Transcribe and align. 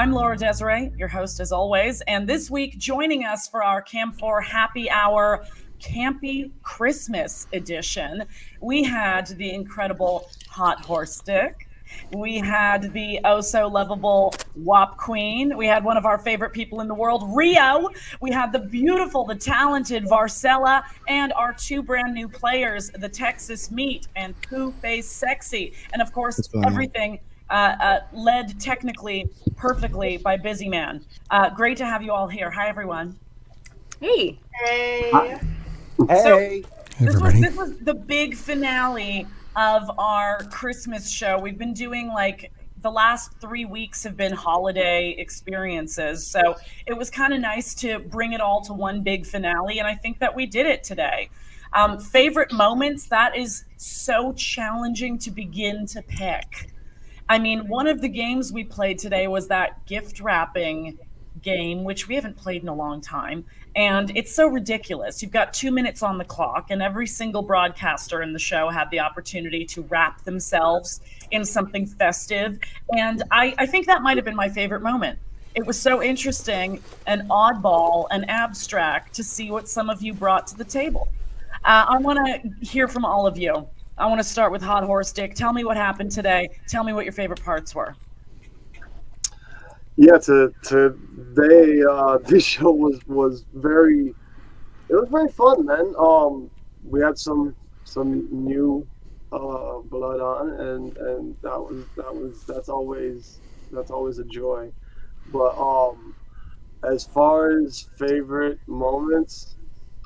I'm 0.00 0.12
Laura 0.12 0.34
Desiree, 0.34 0.90
your 0.96 1.08
host 1.08 1.40
as 1.40 1.52
always. 1.52 2.00
And 2.08 2.26
this 2.26 2.50
week, 2.50 2.78
joining 2.78 3.26
us 3.26 3.46
for 3.46 3.62
our 3.62 3.82
Cam 3.82 4.12
4 4.12 4.40
Happy 4.40 4.90
Hour 4.90 5.44
Campy 5.78 6.52
Christmas 6.62 7.46
edition, 7.52 8.24
we 8.62 8.82
had 8.82 9.26
the 9.26 9.52
incredible 9.52 10.30
Hot 10.48 10.82
Horse 10.86 11.20
Dick. 11.20 11.68
We 12.14 12.38
had 12.38 12.94
the 12.94 13.20
oh 13.24 13.42
so 13.42 13.68
lovable 13.68 14.32
WAP 14.56 14.96
Queen. 14.96 15.54
We 15.54 15.66
had 15.66 15.84
one 15.84 15.98
of 15.98 16.06
our 16.06 16.16
favorite 16.16 16.54
people 16.54 16.80
in 16.80 16.88
the 16.88 16.94
world, 16.94 17.36
Rio. 17.36 17.90
We 18.22 18.32
had 18.32 18.52
the 18.52 18.60
beautiful, 18.60 19.26
the 19.26 19.34
talented 19.34 20.04
Varcella, 20.04 20.82
and 21.08 21.34
our 21.34 21.52
two 21.52 21.82
brand 21.82 22.14
new 22.14 22.26
players, 22.26 22.90
the 22.90 23.08
Texas 23.08 23.70
Meat 23.70 24.08
and 24.16 24.34
Pooh 24.40 24.72
Face 24.80 25.10
Sexy. 25.10 25.74
And 25.92 26.00
of 26.00 26.10
course, 26.10 26.48
everything 26.64 27.20
uh, 27.50 27.76
uh, 27.80 28.00
led 28.12 28.58
technically 28.60 29.28
perfectly 29.56 30.16
by 30.16 30.36
Busy 30.36 30.68
Man. 30.68 31.04
Uh, 31.30 31.50
great 31.50 31.76
to 31.78 31.86
have 31.86 32.02
you 32.02 32.12
all 32.12 32.28
here. 32.28 32.50
Hi, 32.50 32.68
everyone. 32.68 33.18
Hey. 34.00 34.38
Hey. 34.64 35.10
Hey. 36.08 36.62
So, 36.64 37.04
this 37.04 37.14
was, 37.14 37.16
everybody. 37.16 37.40
this 37.40 37.56
was 37.56 37.78
the 37.78 37.94
big 37.94 38.36
finale 38.36 39.26
of 39.56 39.90
our 39.98 40.44
Christmas 40.44 41.10
show. 41.10 41.38
We've 41.38 41.58
been 41.58 41.74
doing 41.74 42.08
like 42.08 42.52
the 42.82 42.90
last 42.90 43.32
three 43.40 43.64
weeks 43.64 44.02
have 44.04 44.16
been 44.16 44.32
holiday 44.32 45.10
experiences. 45.18 46.26
So 46.26 46.56
it 46.86 46.96
was 46.96 47.10
kind 47.10 47.34
of 47.34 47.40
nice 47.40 47.74
to 47.76 47.98
bring 47.98 48.32
it 48.32 48.40
all 48.40 48.62
to 48.62 48.72
one 48.72 49.02
big 49.02 49.26
finale. 49.26 49.78
And 49.78 49.86
I 49.86 49.94
think 49.94 50.18
that 50.20 50.34
we 50.34 50.46
did 50.46 50.66
it 50.66 50.82
today. 50.82 51.28
Um, 51.72 51.98
favorite 51.98 52.52
moments, 52.52 53.06
that 53.06 53.36
is 53.36 53.64
so 53.76 54.32
challenging 54.32 55.18
to 55.18 55.30
begin 55.30 55.86
to 55.88 56.02
pick. 56.02 56.70
I 57.30 57.38
mean, 57.38 57.68
one 57.68 57.86
of 57.86 58.00
the 58.00 58.08
games 58.08 58.52
we 58.52 58.64
played 58.64 58.98
today 58.98 59.28
was 59.28 59.46
that 59.46 59.86
gift 59.86 60.18
wrapping 60.18 60.98
game, 61.42 61.84
which 61.84 62.08
we 62.08 62.16
haven't 62.16 62.36
played 62.36 62.60
in 62.62 62.68
a 62.68 62.74
long 62.74 63.00
time. 63.00 63.44
And 63.76 64.10
it's 64.16 64.34
so 64.34 64.48
ridiculous. 64.48 65.22
You've 65.22 65.30
got 65.30 65.54
two 65.54 65.70
minutes 65.70 66.02
on 66.02 66.18
the 66.18 66.24
clock, 66.24 66.72
and 66.72 66.82
every 66.82 67.06
single 67.06 67.42
broadcaster 67.42 68.20
in 68.20 68.32
the 68.32 68.40
show 68.40 68.68
had 68.68 68.90
the 68.90 68.98
opportunity 68.98 69.64
to 69.66 69.82
wrap 69.82 70.24
themselves 70.24 71.02
in 71.30 71.44
something 71.44 71.86
festive. 71.86 72.58
And 72.98 73.22
I, 73.30 73.54
I 73.58 73.66
think 73.66 73.86
that 73.86 74.02
might 74.02 74.16
have 74.16 74.24
been 74.24 74.34
my 74.34 74.48
favorite 74.48 74.82
moment. 74.82 75.16
It 75.54 75.64
was 75.64 75.80
so 75.80 76.02
interesting 76.02 76.82
and 77.06 77.22
oddball 77.30 78.08
and 78.10 78.28
abstract 78.28 79.14
to 79.14 79.22
see 79.22 79.52
what 79.52 79.68
some 79.68 79.88
of 79.88 80.02
you 80.02 80.14
brought 80.14 80.48
to 80.48 80.56
the 80.56 80.64
table. 80.64 81.06
Uh, 81.64 81.86
I 81.90 81.98
want 81.98 82.18
to 82.26 82.66
hear 82.66 82.88
from 82.88 83.04
all 83.04 83.24
of 83.24 83.38
you. 83.38 83.68
I 84.00 84.06
want 84.06 84.18
to 84.18 84.24
start 84.24 84.50
with 84.50 84.62
Hot 84.62 84.82
Horse 84.82 85.12
Dick. 85.12 85.34
Tell 85.34 85.52
me 85.52 85.62
what 85.62 85.76
happened 85.76 86.10
today. 86.10 86.48
Tell 86.66 86.82
me 86.82 86.94
what 86.94 87.04
your 87.04 87.12
favorite 87.12 87.42
parts 87.42 87.74
were. 87.74 87.94
Yeah, 89.96 90.16
to 90.16 90.54
today, 90.62 91.82
uh, 91.82 92.16
this 92.24 92.42
show 92.42 92.70
was 92.70 92.98
was 93.06 93.44
very, 93.52 94.14
it 94.88 94.94
was 94.94 95.08
very 95.10 95.28
fun, 95.28 95.66
man. 95.66 95.92
Um, 95.98 96.50
we 96.82 97.02
had 97.02 97.18
some 97.18 97.54
some 97.84 98.26
new 98.30 98.86
uh, 99.32 99.80
blood 99.80 100.20
on, 100.20 100.48
and 100.48 100.96
and 100.96 101.36
that 101.42 101.60
was 101.60 101.84
that 101.96 102.14
was 102.14 102.42
that's 102.44 102.70
always 102.70 103.40
that's 103.70 103.90
always 103.90 104.18
a 104.18 104.24
joy. 104.24 104.72
But 105.30 105.58
um, 105.58 106.14
as 106.82 107.04
far 107.04 107.60
as 107.60 107.86
favorite 107.98 108.60
moments, 108.66 109.56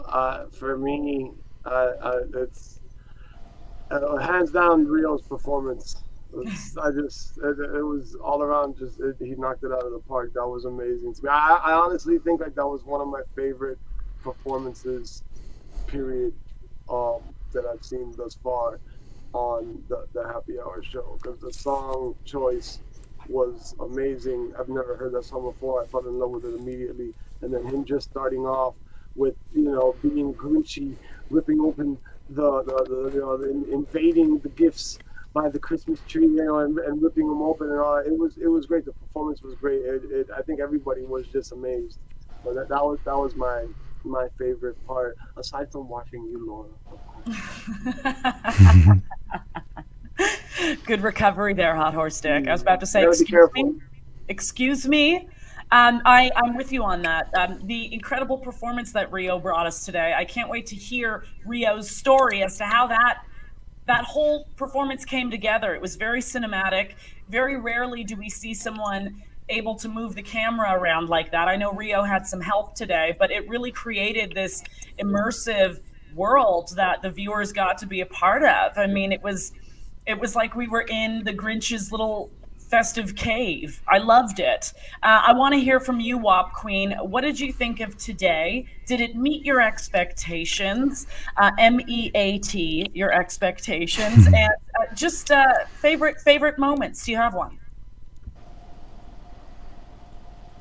uh, 0.04 0.46
for 0.46 0.76
me, 0.76 1.30
I, 1.64 1.92
I, 2.02 2.12
it's 2.34 2.80
uh, 4.02 4.16
hands 4.16 4.50
down 4.50 4.86
Rio's 4.86 5.22
performance. 5.22 5.96
I 6.82 6.90
just 6.90 7.38
it, 7.38 7.58
it 7.60 7.82
was 7.82 8.16
all 8.16 8.42
around. 8.42 8.76
Just 8.76 8.98
it, 9.00 9.16
he 9.20 9.34
knocked 9.36 9.62
it 9.62 9.72
out 9.72 9.84
of 9.84 9.92
the 9.92 10.00
park. 10.00 10.32
That 10.34 10.46
was 10.46 10.64
amazing 10.64 11.14
to 11.14 11.22
me. 11.22 11.28
I, 11.28 11.60
I 11.62 11.72
honestly 11.72 12.18
think 12.18 12.40
like 12.40 12.54
that 12.56 12.66
was 12.66 12.84
one 12.84 13.00
of 13.00 13.08
my 13.08 13.22
favorite 13.36 13.78
performances, 14.22 15.22
period, 15.86 16.32
um, 16.88 17.20
that 17.52 17.64
I've 17.66 17.84
seen 17.84 18.12
thus 18.16 18.36
far 18.42 18.80
on 19.32 19.82
the, 19.88 20.06
the 20.12 20.26
Happy 20.26 20.58
Hour 20.58 20.82
show 20.82 21.18
because 21.22 21.40
the 21.40 21.52
song 21.52 22.14
choice 22.24 22.80
was 23.28 23.74
amazing. 23.80 24.52
I've 24.58 24.68
never 24.68 24.96
heard 24.96 25.12
that 25.12 25.24
song 25.24 25.44
before. 25.44 25.82
I 25.82 25.86
fell 25.86 26.06
in 26.06 26.18
love 26.18 26.30
with 26.30 26.44
it 26.44 26.54
immediately, 26.54 27.14
and 27.42 27.52
then 27.52 27.64
him 27.64 27.84
just 27.84 28.10
starting 28.10 28.44
off 28.44 28.74
with 29.14 29.36
you 29.54 29.62
know 29.62 29.94
being 30.02 30.34
Grinchy, 30.34 30.96
ripping 31.30 31.60
open 31.60 31.98
the 32.30 32.62
the, 32.62 32.84
the 32.84 33.10
you 33.14 33.20
know 33.20 33.36
the, 33.36 33.48
invading 33.72 34.38
the 34.38 34.48
gifts 34.50 34.98
by 35.32 35.48
the 35.48 35.58
Christmas 35.58 35.98
tree, 36.06 36.26
you 36.26 36.44
know, 36.44 36.58
and, 36.58 36.78
and 36.78 37.02
ripping 37.02 37.28
them 37.28 37.42
open 37.42 37.68
and 37.68 37.80
all. 37.80 37.98
It 37.98 38.16
was 38.16 38.36
it 38.38 38.46
was 38.46 38.66
great. 38.66 38.84
The 38.84 38.92
performance 38.92 39.42
was 39.42 39.54
great. 39.56 39.82
It, 39.82 40.02
it, 40.10 40.28
I 40.34 40.42
think 40.42 40.60
everybody 40.60 41.02
was 41.02 41.26
just 41.26 41.52
amazed. 41.52 41.98
But 42.44 42.54
that, 42.54 42.68
that 42.68 42.84
was 42.84 42.98
that 43.04 43.16
was 43.16 43.34
my 43.34 43.66
my 44.04 44.28
favorite 44.38 44.76
part, 44.86 45.16
aside 45.36 45.70
from 45.72 45.88
watching 45.88 46.24
you, 46.24 46.46
Laura. 46.46 46.70
Good 50.86 51.02
recovery 51.02 51.54
there, 51.54 51.74
Hot 51.74 51.94
Horse 51.94 52.20
Dick. 52.20 52.46
I 52.46 52.52
was 52.52 52.62
about 52.62 52.80
to 52.80 52.86
say, 52.86 53.04
excuse 53.04 53.50
me. 53.54 53.74
Excuse 54.28 54.86
me. 54.86 55.28
Um, 55.74 56.02
I, 56.04 56.30
I'm 56.36 56.56
with 56.56 56.70
you 56.70 56.84
on 56.84 57.02
that. 57.02 57.34
Um, 57.36 57.58
the 57.64 57.92
incredible 57.92 58.38
performance 58.38 58.92
that 58.92 59.10
Rio 59.10 59.40
brought 59.40 59.66
us 59.66 59.84
today. 59.84 60.14
I 60.16 60.24
can't 60.24 60.48
wait 60.48 60.66
to 60.66 60.76
hear 60.76 61.24
Rio's 61.44 61.90
story 61.90 62.44
as 62.44 62.56
to 62.58 62.64
how 62.64 62.86
that 62.86 63.24
that 63.86 64.04
whole 64.04 64.46
performance 64.56 65.04
came 65.04 65.32
together. 65.32 65.74
It 65.74 65.82
was 65.82 65.96
very 65.96 66.20
cinematic. 66.20 66.92
Very 67.28 67.58
rarely 67.60 68.04
do 68.04 68.14
we 68.14 68.30
see 68.30 68.54
someone 68.54 69.20
able 69.48 69.74
to 69.74 69.88
move 69.88 70.14
the 70.14 70.22
camera 70.22 70.78
around 70.78 71.08
like 71.08 71.32
that. 71.32 71.48
I 71.48 71.56
know 71.56 71.72
Rio 71.72 72.04
had 72.04 72.24
some 72.24 72.40
help 72.40 72.76
today, 72.76 73.16
but 73.18 73.32
it 73.32 73.48
really 73.48 73.72
created 73.72 74.32
this 74.32 74.62
immersive 75.00 75.80
world 76.14 76.70
that 76.76 77.02
the 77.02 77.10
viewers 77.10 77.52
got 77.52 77.78
to 77.78 77.86
be 77.86 78.00
a 78.00 78.06
part 78.06 78.44
of. 78.44 78.78
I 78.78 78.86
mean, 78.86 79.10
it 79.10 79.24
was 79.24 79.50
it 80.06 80.20
was 80.20 80.36
like 80.36 80.54
we 80.54 80.68
were 80.68 80.86
in 80.88 81.24
the 81.24 81.32
Grinch's 81.32 81.90
little 81.90 82.30
festive 82.68 83.14
cave. 83.14 83.80
I 83.88 83.98
loved 83.98 84.40
it. 84.40 84.72
Uh, 85.02 85.22
I 85.26 85.32
want 85.32 85.54
to 85.54 85.60
hear 85.60 85.80
from 85.80 86.00
you, 86.00 86.18
WAP 86.18 86.52
Queen. 86.52 86.92
What 86.92 87.20
did 87.20 87.38
you 87.38 87.52
think 87.52 87.80
of 87.80 87.96
today? 87.96 88.66
Did 88.86 89.00
it 89.00 89.16
meet 89.16 89.44
your 89.44 89.60
expectations? 89.60 91.06
Uh, 91.36 91.50
M 91.58 91.80
E 91.86 92.10
A 92.14 92.38
T, 92.38 92.90
your 92.94 93.12
expectations, 93.12 94.26
and 94.34 94.36
uh, 94.80 94.94
just 94.94 95.30
uh, 95.30 95.64
favorite 95.80 96.20
favorite 96.20 96.58
moments. 96.58 97.04
Do 97.04 97.12
you 97.12 97.16
have 97.18 97.34
one? 97.34 97.58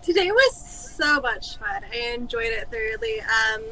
Today 0.04 0.32
was 0.32 0.94
so 0.98 1.22
much 1.22 1.58
fun. 1.58 1.84
I 1.92 2.14
enjoyed 2.14 2.52
it 2.52 2.68
thoroughly. 2.70 3.22
Um, 3.22 3.64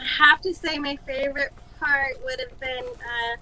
I 0.00 0.24
have 0.26 0.40
to 0.42 0.54
say, 0.54 0.78
my 0.78 0.96
favorite 1.04 1.52
part 1.80 2.22
would 2.24 2.40
have 2.40 2.60
been 2.60 2.84
uh, 2.84 3.36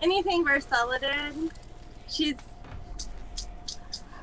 anything 0.00 0.44
Marcella 0.44 0.98
did. 1.00 1.50
She's 2.08 2.36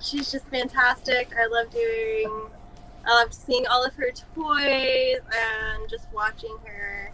she's 0.06 0.32
just 0.32 0.48
fantastic. 0.48 1.32
I 1.38 1.48
love 1.48 1.72
doing. 1.72 2.50
I 3.06 3.22
love 3.22 3.34
seeing 3.34 3.68
all 3.68 3.84
of 3.84 3.94
her 3.96 4.12
toys 4.34 5.20
and 5.20 5.90
just 5.90 6.08
watching 6.12 6.56
her 6.66 7.12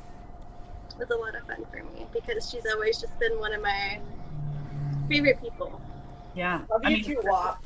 was 0.97 1.09
a 1.09 1.16
lot 1.16 1.35
of 1.35 1.46
fun 1.47 1.66
for 1.72 1.84
me 1.94 2.06
because 2.13 2.50
she's 2.50 2.66
always 2.72 3.00
just 3.00 3.18
been 3.19 3.40
one 3.40 3.53
of 3.53 3.62
my 3.62 4.00
favorite 5.09 5.41
people. 5.41 5.81
Yeah, 6.35 6.62
Love 6.69 6.81
I 6.85 6.90
you 6.90 6.96
mean, 6.97 7.03
too, 7.03 7.22
Wap. 7.24 7.63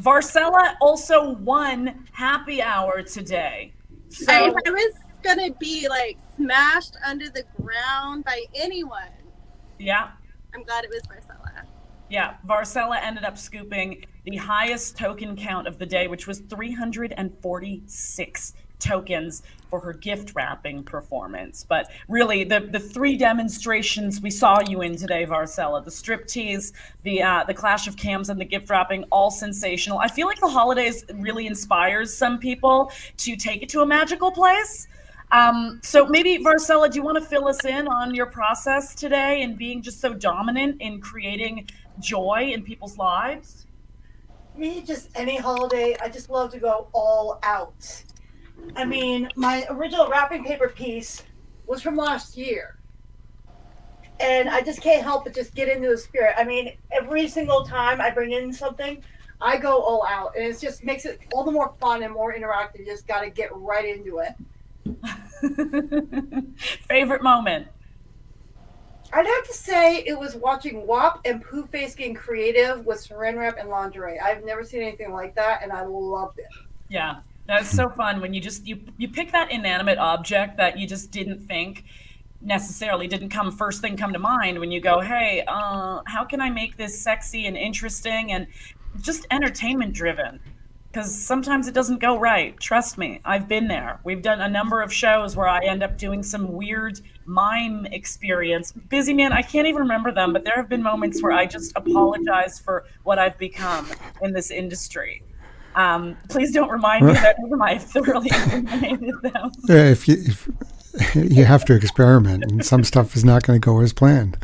Varcella 0.00 0.74
also 0.80 1.32
won 1.32 2.06
Happy 2.12 2.62
Hour 2.62 3.02
today. 3.02 3.72
So 4.08 4.32
I, 4.32 4.52
I 4.66 4.70
was 4.70 4.94
gonna 5.22 5.50
be 5.54 5.88
like 5.88 6.16
smashed 6.36 6.96
under 7.04 7.28
the 7.28 7.44
ground 7.60 8.24
by 8.24 8.44
anyone, 8.54 9.02
yeah, 9.78 10.10
I'm 10.54 10.62
glad 10.62 10.84
it 10.84 10.90
was 10.90 11.02
Marcella. 11.08 11.64
Yeah, 12.08 12.36
Varcella 12.46 13.02
ended 13.02 13.24
up 13.24 13.36
scooping 13.36 14.06
the 14.24 14.36
highest 14.36 14.96
token 14.96 15.34
count 15.36 15.66
of 15.66 15.78
the 15.78 15.86
day, 15.86 16.06
which 16.06 16.28
was 16.28 16.38
346 16.38 18.52
tokens 18.78 19.42
for 19.70 19.80
her 19.80 19.92
gift 19.92 20.32
wrapping 20.36 20.84
performance. 20.84 21.66
But 21.68 21.90
really, 22.08 22.44
the, 22.44 22.60
the 22.60 22.78
three 22.78 23.16
demonstrations 23.16 24.20
we 24.20 24.30
saw 24.30 24.60
you 24.60 24.82
in 24.82 24.96
today, 24.96 25.26
Varcella, 25.26 25.84
the 25.84 25.90
striptease, 25.90 26.72
the 27.02 27.22
uh, 27.22 27.42
the 27.44 27.54
clash 27.54 27.88
of 27.88 27.96
cams, 27.96 28.28
and 28.28 28.40
the 28.40 28.44
gift 28.44 28.70
wrapping, 28.70 29.02
all 29.10 29.32
sensational. 29.32 29.98
I 29.98 30.06
feel 30.08 30.28
like 30.28 30.38
the 30.38 30.48
holidays 30.48 31.04
really 31.12 31.48
inspires 31.48 32.14
some 32.14 32.38
people 32.38 32.92
to 33.18 33.36
take 33.36 33.62
it 33.62 33.68
to 33.70 33.80
a 33.80 33.86
magical 33.86 34.30
place. 34.30 34.86
Um, 35.32 35.80
so 35.82 36.06
maybe 36.06 36.38
Varcella, 36.38 36.90
do 36.90 36.96
you 36.96 37.02
want 37.02 37.18
to 37.18 37.24
fill 37.24 37.48
us 37.48 37.64
in 37.64 37.88
on 37.88 38.14
your 38.14 38.26
process 38.26 38.94
today 38.94 39.42
and 39.42 39.58
being 39.58 39.82
just 39.82 40.00
so 40.00 40.14
dominant 40.14 40.80
in 40.80 41.00
creating 41.00 41.68
joy 42.00 42.50
in 42.52 42.62
people's 42.62 42.98
lives? 42.98 43.66
Me, 44.56 44.82
just 44.82 45.10
any 45.14 45.36
holiday, 45.36 45.96
I 46.00 46.08
just 46.08 46.30
love 46.30 46.50
to 46.52 46.58
go 46.58 46.88
all 46.92 47.38
out. 47.42 48.04
I 48.74 48.84
mean, 48.84 49.28
my 49.36 49.66
original 49.70 50.08
wrapping 50.08 50.44
paper 50.44 50.68
piece 50.68 51.22
was 51.66 51.82
from 51.82 51.96
last 51.96 52.36
year. 52.36 52.76
And 54.18 54.48
I 54.48 54.62
just 54.62 54.80
can't 54.80 55.02
help 55.02 55.24
but 55.24 55.34
just 55.34 55.54
get 55.54 55.68
into 55.68 55.88
the 55.88 55.98
spirit. 55.98 56.34
I 56.38 56.44
mean, 56.44 56.72
every 56.90 57.28
single 57.28 57.64
time 57.64 58.00
I 58.00 58.10
bring 58.10 58.32
in 58.32 58.50
something, 58.52 59.02
I 59.40 59.58
go 59.58 59.82
all 59.82 60.06
out, 60.06 60.34
and 60.34 60.46
it 60.46 60.58
just 60.58 60.82
makes 60.82 61.04
it 61.04 61.20
all 61.34 61.44
the 61.44 61.52
more 61.52 61.74
fun 61.78 62.02
and 62.02 62.12
more 62.12 62.34
interactive. 62.34 62.78
You 62.78 62.86
just 62.86 63.06
got 63.06 63.20
to 63.20 63.28
get 63.28 63.50
right 63.54 63.84
into 63.84 64.20
it. 64.20 64.34
Favorite 66.88 67.22
moment? 67.22 67.68
I'd 69.12 69.26
have 69.26 69.46
to 69.46 69.52
say 69.52 69.98
it 70.06 70.18
was 70.18 70.36
watching 70.36 70.86
WAP 70.86 71.20
and 71.24 71.42
Pooh 71.42 71.66
Face 71.66 71.94
getting 71.94 72.14
creative 72.14 72.84
with 72.84 72.98
saran 73.06 73.36
wrap 73.36 73.58
and 73.58 73.68
lingerie. 73.68 74.18
I've 74.18 74.44
never 74.44 74.64
seen 74.64 74.82
anything 74.82 75.12
like 75.12 75.34
that, 75.36 75.62
and 75.62 75.72
I 75.72 75.84
loved 75.84 76.38
it. 76.38 76.46
Yeah, 76.88 77.20
that's 77.46 77.70
so 77.70 77.88
fun 77.88 78.20
when 78.20 78.34
you 78.34 78.40
just 78.40 78.66
you 78.66 78.80
you 78.98 79.08
pick 79.08 79.32
that 79.32 79.50
inanimate 79.50 79.98
object 79.98 80.56
that 80.56 80.78
you 80.78 80.86
just 80.86 81.10
didn't 81.10 81.40
think 81.46 81.84
necessarily 82.42 83.06
didn't 83.06 83.30
come 83.30 83.50
first 83.50 83.80
thing 83.80 83.96
come 83.96 84.12
to 84.12 84.18
mind 84.18 84.58
when 84.58 84.70
you 84.70 84.80
go, 84.80 85.00
hey, 85.00 85.42
uh, 85.48 86.00
how 86.06 86.24
can 86.24 86.40
I 86.40 86.50
make 86.50 86.76
this 86.76 87.00
sexy 87.00 87.46
and 87.46 87.56
interesting 87.56 88.32
and 88.32 88.46
just 89.00 89.26
entertainment 89.30 89.94
driven? 89.94 90.40
Because 90.96 91.14
sometimes 91.14 91.68
it 91.68 91.74
doesn't 91.74 92.00
go 92.00 92.18
right. 92.18 92.58
Trust 92.58 92.96
me, 92.96 93.20
I've 93.22 93.46
been 93.46 93.68
there. 93.68 94.00
We've 94.02 94.22
done 94.22 94.40
a 94.40 94.48
number 94.48 94.80
of 94.80 94.90
shows 94.90 95.36
where 95.36 95.46
I 95.46 95.62
end 95.62 95.82
up 95.82 95.98
doing 95.98 96.22
some 96.22 96.54
weird 96.54 96.98
mime 97.26 97.84
experience. 97.84 98.72
Busy 98.72 99.12
man, 99.12 99.30
I 99.30 99.42
can't 99.42 99.66
even 99.66 99.82
remember 99.82 100.10
them, 100.10 100.32
but 100.32 100.44
there 100.44 100.56
have 100.56 100.70
been 100.70 100.82
moments 100.82 101.22
where 101.22 101.32
I 101.32 101.44
just 101.44 101.74
apologize 101.76 102.58
for 102.58 102.86
what 103.02 103.18
I've 103.18 103.36
become 103.36 103.90
in 104.22 104.32
this 104.32 104.50
industry. 104.50 105.22
Um, 105.74 106.16
please 106.30 106.50
don't 106.50 106.70
remind 106.70 107.04
me 107.04 107.12
that 107.12 107.36
I've 107.60 107.82
thoroughly 107.82 108.30
eliminated 108.32 109.20
them. 109.20 109.52
Yeah, 109.68 109.90
if 109.90 110.08
you 110.08 110.14
if 110.14 110.48
you 111.14 111.44
have 111.44 111.66
to 111.66 111.74
experiment, 111.74 112.44
and 112.50 112.64
some 112.64 112.84
stuff 112.84 113.16
is 113.16 113.22
not 113.22 113.42
going 113.42 113.60
to 113.60 113.62
go 113.62 113.82
as 113.82 113.92
planned. 113.92 114.38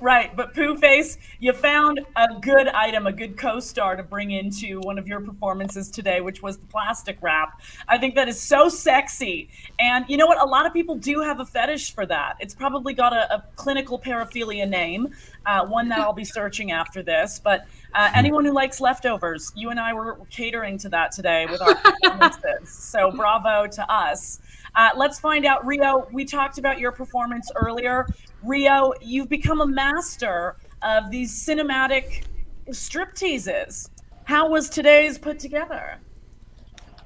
Right, 0.00 0.34
but 0.36 0.54
Pooh 0.54 0.76
Face, 0.76 1.18
you 1.40 1.52
found 1.52 2.00
a 2.14 2.28
good 2.40 2.68
item, 2.68 3.08
a 3.08 3.12
good 3.12 3.36
co-star 3.36 3.96
to 3.96 4.04
bring 4.04 4.30
into 4.30 4.78
one 4.80 4.96
of 4.96 5.08
your 5.08 5.20
performances 5.20 5.90
today, 5.90 6.20
which 6.20 6.40
was 6.40 6.56
the 6.56 6.66
plastic 6.66 7.18
wrap. 7.20 7.60
I 7.88 7.98
think 7.98 8.14
that 8.14 8.28
is 8.28 8.40
so 8.40 8.68
sexy, 8.68 9.48
and 9.80 10.04
you 10.08 10.16
know 10.16 10.26
what? 10.26 10.40
A 10.40 10.46
lot 10.46 10.66
of 10.66 10.72
people 10.72 10.94
do 10.94 11.20
have 11.20 11.40
a 11.40 11.44
fetish 11.44 11.94
for 11.94 12.06
that. 12.06 12.36
It's 12.38 12.54
probably 12.54 12.94
got 12.94 13.12
a, 13.12 13.34
a 13.34 13.44
clinical 13.56 13.98
paraphilia 13.98 14.68
name, 14.68 15.08
uh, 15.46 15.66
one 15.66 15.88
that 15.88 15.98
I'll 15.98 16.12
be 16.12 16.24
searching 16.24 16.70
after 16.70 17.02
this. 17.02 17.40
But 17.42 17.66
uh, 17.92 18.12
anyone 18.14 18.44
who 18.44 18.52
likes 18.52 18.80
leftovers, 18.80 19.50
you 19.56 19.70
and 19.70 19.80
I 19.80 19.94
were 19.94 20.20
catering 20.30 20.78
to 20.78 20.88
that 20.90 21.10
today 21.10 21.46
with 21.46 21.60
our 21.60 21.74
performances. 21.74 22.68
so 22.68 23.10
bravo 23.10 23.66
to 23.66 23.92
us. 23.92 24.38
Uh, 24.76 24.90
let's 24.96 25.18
find 25.18 25.44
out, 25.44 25.66
Rio. 25.66 26.06
We 26.12 26.24
talked 26.24 26.58
about 26.58 26.78
your 26.78 26.92
performance 26.92 27.50
earlier. 27.56 28.06
Rio, 28.42 28.92
you've 29.00 29.28
become 29.28 29.60
a 29.60 29.66
master 29.66 30.56
of 30.82 31.10
these 31.10 31.32
cinematic 31.32 32.24
strip 32.70 33.14
teases. 33.14 33.90
How 34.24 34.48
was 34.48 34.68
today's 34.68 35.18
put 35.18 35.38
together? 35.38 35.98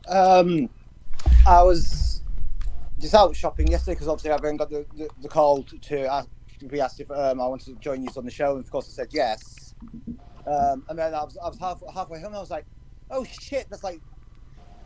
Um, 0.08 0.69
I 1.46 1.62
was 1.62 2.23
just 2.99 3.14
out 3.14 3.34
shopping 3.34 3.69
yesterday 3.69 3.94
because 3.94 4.08
obviously 4.08 4.31
I've 4.31 4.58
got 4.58 4.70
the, 4.70 4.84
the, 4.96 5.08
the 5.20 5.29
call 5.29 5.62
to, 5.62 6.00
ask, 6.06 6.29
be 6.69 6.81
asked 6.81 7.00
if 7.00 7.11
um, 7.11 7.40
I 7.40 7.46
wanted 7.46 7.67
to 7.67 7.75
join 7.81 8.02
you 8.02 8.08
on 8.17 8.25
the 8.25 8.31
show, 8.31 8.56
and 8.56 8.64
of 8.64 8.70
course 8.70 8.88
I 8.88 8.93
said 8.93 9.08
yes. 9.12 9.75
Um, 10.46 10.84
and 10.88 10.99
then 10.99 11.14
I 11.14 11.23
was, 11.25 11.38
I 11.43 11.49
was 11.49 11.58
half, 11.58 11.82
halfway 11.94 12.19
home, 12.19 12.29
and 12.29 12.37
I 12.37 12.40
was 12.40 12.50
like, 12.50 12.67
"Oh 13.11 13.25
shit, 13.25 13.69
that's 13.70 13.84
like 13.84 14.00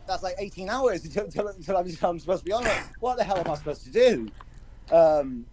that's 0.07 0.23
like 0.23 0.35
18 0.39 0.69
hours 0.69 1.03
until, 1.05 1.25
until, 1.25 1.47
until 1.47 1.77
I'm, 1.77 1.85
I'm, 1.85 2.19
supposed 2.19 2.39
to 2.39 2.45
be 2.45 2.51
on 2.51 2.65
it. 2.65 2.81
What 2.99 3.17
the 3.17 3.23
hell 3.23 3.37
am 3.37 3.49
I 3.49 3.55
supposed 3.55 3.83
to 3.85 3.91
do?" 3.91 4.29
Um, 4.91 5.45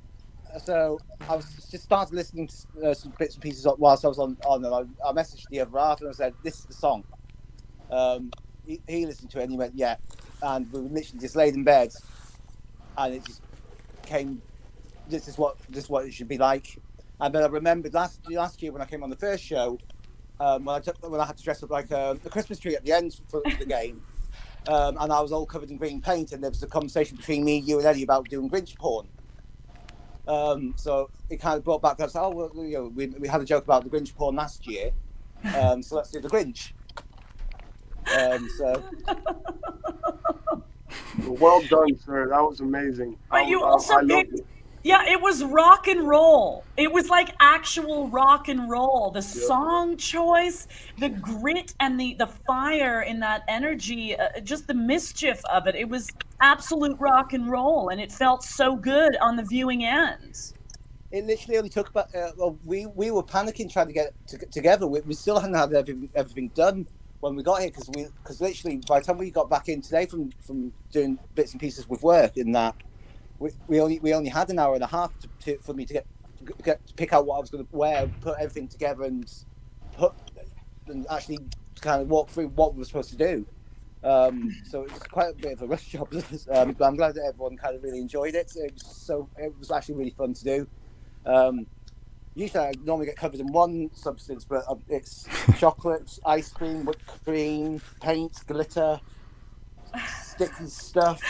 so 0.59 0.99
I 1.29 1.37
was 1.37 1.47
just 1.71 1.85
started 1.85 2.15
listening 2.15 2.49
to 2.49 2.91
uh, 2.91 2.95
some 2.95 3.13
bits 3.19 3.35
and 3.35 3.43
pieces 3.43 3.67
whilst 3.79 4.05
I 4.05 4.09
was 4.09 4.19
on. 4.19 4.37
on 4.47 4.65
and 4.65 4.75
I, 4.75 5.09
I 5.09 5.13
messaged 5.13 5.49
the 5.51 5.61
other 5.61 5.79
half 5.79 6.01
and 6.01 6.11
I 6.11 6.13
said, 6.13 6.35
"This 6.43 6.61
is 6.61 6.65
the 6.67 6.75
song." 6.75 7.05
Um, 7.91 8.31
he, 8.67 8.81
he, 8.89 9.07
listened 9.07 9.31
to 9.31 9.41
it 9.41 9.45
and 9.45 9.53
he 9.53 9.59
went, 9.59 9.75
"Yeah," 9.75 9.97
and 10.43 10.71
we 10.73 10.81
literally 10.81 11.21
just 11.21 11.37
laid 11.37 11.55
in 11.55 11.65
bed, 11.65 11.93
and 12.97 13.15
it 13.15 13.25
just 13.27 13.43
came. 14.05 14.43
This 15.09 15.29
is 15.29 15.37
what 15.37 15.59
this 15.69 15.85
is 15.85 15.91
what 15.91 16.07
it 16.07 16.15
should 16.15 16.29
be 16.29 16.39
like. 16.39 16.79
And 17.21 17.35
then 17.35 17.43
I 17.43 17.47
remembered 17.47 17.95
last 17.95 18.21
last 18.31 18.63
year 18.63 18.73
when 18.73 18.83
I 18.83 18.87
came 18.87 19.03
on 19.03 19.11
the 19.11 19.17
first 19.17 19.45
show, 19.45 19.79
um, 20.41 20.65
when 20.65 20.77
I 20.77 20.81
took, 20.81 20.97
when 21.09 21.21
I 21.21 21.27
had 21.27 21.37
to 21.37 21.43
dress 21.43 21.63
up 21.63 21.71
like 21.71 21.91
a, 21.91 22.11
um, 22.11 22.21
a 22.25 22.31
Christmas 22.31 22.59
tree 22.59 22.75
at 22.75 22.85
the 22.85 22.93
end 22.93 23.21
for 23.29 23.43
the 23.59 23.67
game. 23.67 24.03
Um, 24.67 24.97
and 24.99 25.13
I 25.13 25.21
was 25.21 25.31
all 25.31 25.45
covered 25.45 25.71
in 25.71 25.77
green 25.77 26.01
paint, 26.01 26.33
and 26.33 26.43
there 26.43 26.51
was 26.51 26.63
a 26.63 26.67
conversation 26.67 27.19
between 27.19 27.45
me, 27.45 27.59
you, 27.59 27.79
and 27.79 27.87
Eddie 27.87 28.03
about 28.03 28.31
doing 28.31 28.49
Grinch 28.49 28.79
porn. 28.79 29.07
Um, 30.27 30.75
so 30.77 31.11
it 31.29 31.41
kind 31.41 31.59
of 31.59 31.65
brought 31.65 31.83
back 31.83 31.97
that. 31.99 32.11
Oh, 32.15 32.31
well, 32.31 32.51
you 32.55 32.79
know, 32.79 32.93
we, 32.95 33.07
we 33.07 33.29
had 33.29 33.41
a 33.41 33.45
joke 33.45 33.65
about 33.65 33.85
the 33.85 33.91
Grinch 33.91 34.15
porn 34.15 34.37
last 34.37 34.67
year, 34.67 34.91
um, 35.57 35.83
so 35.83 35.97
let's 35.97 36.11
do 36.11 36.21
the 36.21 36.29
Grinch. 36.29 36.73
Um, 38.19 38.49
so. 38.59 38.83
Well 41.27 41.63
done, 41.69 41.97
sir. 42.05 42.29
That 42.29 42.41
was 42.43 42.61
amazing. 42.61 43.17
But 43.31 43.43
I, 43.43 43.47
you 43.47 43.63
also 43.63 43.95
I, 43.95 43.99
I 43.99 44.25
yeah, 44.85 45.03
it 45.09 45.21
was 45.21 45.43
rock 45.43 45.89
and 45.89 46.07
roll. 46.07 46.63
It 46.77 46.93
was 46.93 47.09
like 47.09 47.35
actual 47.41 48.09
rock 48.09 48.49
and 48.49 48.71
roll. 48.71 49.11
The 49.11 49.21
yeah. 49.21 49.47
song 49.47 49.97
choice, 49.97 50.69
the 50.99 51.09
grit 51.09 51.75
and 51.81 51.99
the 51.99 52.15
the 52.19 52.27
fire 52.27 53.01
in 53.01 53.19
that 53.21 53.45
energy, 53.49 54.15
uh, 54.15 54.41
just 54.41 54.67
the 54.67 54.75
mischief 54.75 55.41
of 55.47 55.67
it. 55.67 55.75
It 55.75 55.89
was 55.89 56.11
absolute 56.43 57.01
rock 57.01 57.33
and 57.33 57.51
roll, 57.51 57.89
and 57.89 57.99
it 57.99 58.13
felt 58.13 58.45
so 58.45 58.77
good 58.77 59.17
on 59.23 59.37
the 59.37 59.43
viewing 59.43 59.87
end. 59.87 60.53
It 61.11 61.25
literally 61.25 61.57
only 61.57 61.71
took 61.71 61.89
about. 61.89 62.15
Uh, 62.15 62.33
well, 62.37 62.59
we 62.67 62.85
we 62.85 63.11
were 63.11 63.23
panicking 63.23 63.73
trying 63.73 63.87
to 63.87 63.95
get 63.95 64.13
it 64.31 64.53
together. 64.53 64.87
We, 64.87 65.01
we 65.01 65.15
still 65.15 65.41
hadn't 65.41 65.57
had 65.57 65.73
everything, 65.73 66.11
everything 66.15 66.49
done 66.49 66.87
when 67.21 67.35
we 67.37 67.43
got 67.43 67.63
here 67.63 67.71
because 67.71 67.89
we 67.95 68.09
because 68.23 68.43
literally 68.43 68.83
by 68.87 69.01
the 69.01 69.07
time 69.07 69.17
we 69.17 69.31
got 69.31 69.49
back 69.49 69.71
in 69.71 69.81
today 69.81 70.05
from 70.05 70.31
from 70.47 70.75
doing 70.93 71.19
bits 71.35 71.53
and 71.53 71.61
pieces 71.61 71.89
with 71.89 72.03
work 72.03 72.37
in 72.37 72.53
that 72.53 72.75
we, 73.39 73.51
we 73.67 73.81
only 73.81 73.99
we 74.01 74.15
only 74.15 74.31
had 74.31 74.51
an 74.51 74.59
hour 74.59 74.75
and 74.75 74.83
a 74.83 74.89
half 74.89 75.13
to, 75.21 75.29
to, 75.41 75.59
for 75.59 75.75
me 75.75 75.85
to 75.87 75.93
get, 75.93 76.07
get 76.63 76.87
to 76.87 76.95
pick 76.95 77.13
out 77.13 77.27
what 77.27 77.37
I 77.37 77.41
was 77.41 77.51
going 77.51 77.65
to 77.65 77.77
wear, 77.77 78.11
put 78.21 78.39
everything 78.39 78.69
together, 78.69 79.05
and 79.05 79.31
put 79.97 80.13
and 80.87 81.07
actually 81.11 81.39
kind 81.81 82.03
of 82.03 82.09
walk 82.09 82.29
through 82.31 82.49
what 82.49 82.75
we 82.75 82.79
were 82.79 82.85
supposed 82.85 83.11
to 83.11 83.17
do. 83.17 83.47
Um, 84.03 84.55
so 84.69 84.83
it 84.83 84.93
was 84.93 85.03
quite 85.05 85.31
a 85.31 85.35
bit 85.35 85.53
of 85.55 85.63
a 85.63 85.67
rush 85.67 85.87
job, 85.87 86.13
um, 86.51 86.73
but 86.73 86.85
I'm 86.85 86.97
glad 86.97 87.15
that 87.15 87.25
everyone 87.27 87.57
kind 87.57 87.75
of 87.75 87.83
really 87.83 88.01
enjoyed 88.01 88.35
it. 88.35 88.53
It 88.55 88.75
was 88.75 88.85
so 88.85 89.29
it 89.39 89.53
was 89.59 89.71
actually 89.71 89.97
really 89.97 90.11
fun 90.11 90.35
to 90.35 90.45
do. 90.45 90.69
Um, 91.27 91.67
usually 92.35 92.65
I 92.65 92.73
normally 92.85 93.07
get 93.07 93.17
covered 93.17 93.41
in 93.41 93.51
one 93.53 93.91
substance, 93.95 94.45
but 94.45 94.65
um, 94.69 94.83
it's 94.89 95.27
chocolates, 95.59 96.21
ice 96.27 96.51
cream, 96.51 96.85
whipped 96.85 97.07
cream, 97.25 97.81
paint, 98.01 98.37
glitter, 98.47 99.01
sticky 100.13 100.67
stuff, 100.67 101.21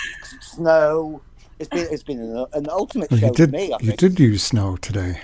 snow, 0.41 1.23
it's 1.59 1.69
been 1.69 1.87
it's 1.91 2.03
been 2.03 2.21
an, 2.21 2.47
an 2.53 2.69
ultimate 2.69 3.11
well, 3.11 3.21
show 3.21 3.33
did, 3.33 3.51
for 3.51 3.57
me. 3.57 3.73
I 3.73 3.79
you 3.81 3.93
did 3.93 4.19
use 4.19 4.43
snow 4.43 4.77
today. 4.77 5.21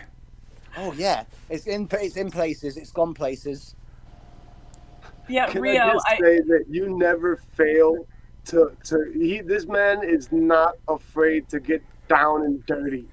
Oh 0.77 0.93
yeah, 0.93 1.25
it's 1.49 1.67
in 1.67 1.89
it's 1.93 2.17
in 2.17 2.31
places. 2.31 2.77
It's 2.77 2.93
gone 2.93 3.15
places. 3.15 3.75
Yeah, 5.29 5.49
Can 5.49 5.63
Rio. 5.63 5.83
I 5.83 5.93
just 5.93 6.07
I... 6.09 6.17
say 6.19 6.41
that 6.41 6.65
you 6.69 6.97
never 6.97 7.37
fail 7.37 8.07
to 8.47 8.77
to 8.85 9.13
he. 9.15 9.41
This 9.41 9.67
man 9.67 10.03
is 10.05 10.31
not 10.31 10.75
afraid 10.89 11.49
to 11.49 11.61
get 11.61 11.83
down 12.09 12.45
and 12.45 12.65
dirty. 12.67 13.07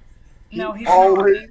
He 0.50 0.58
no, 0.60 0.72
he's 0.74 0.88
always 0.88 1.42
not. 1.42 1.50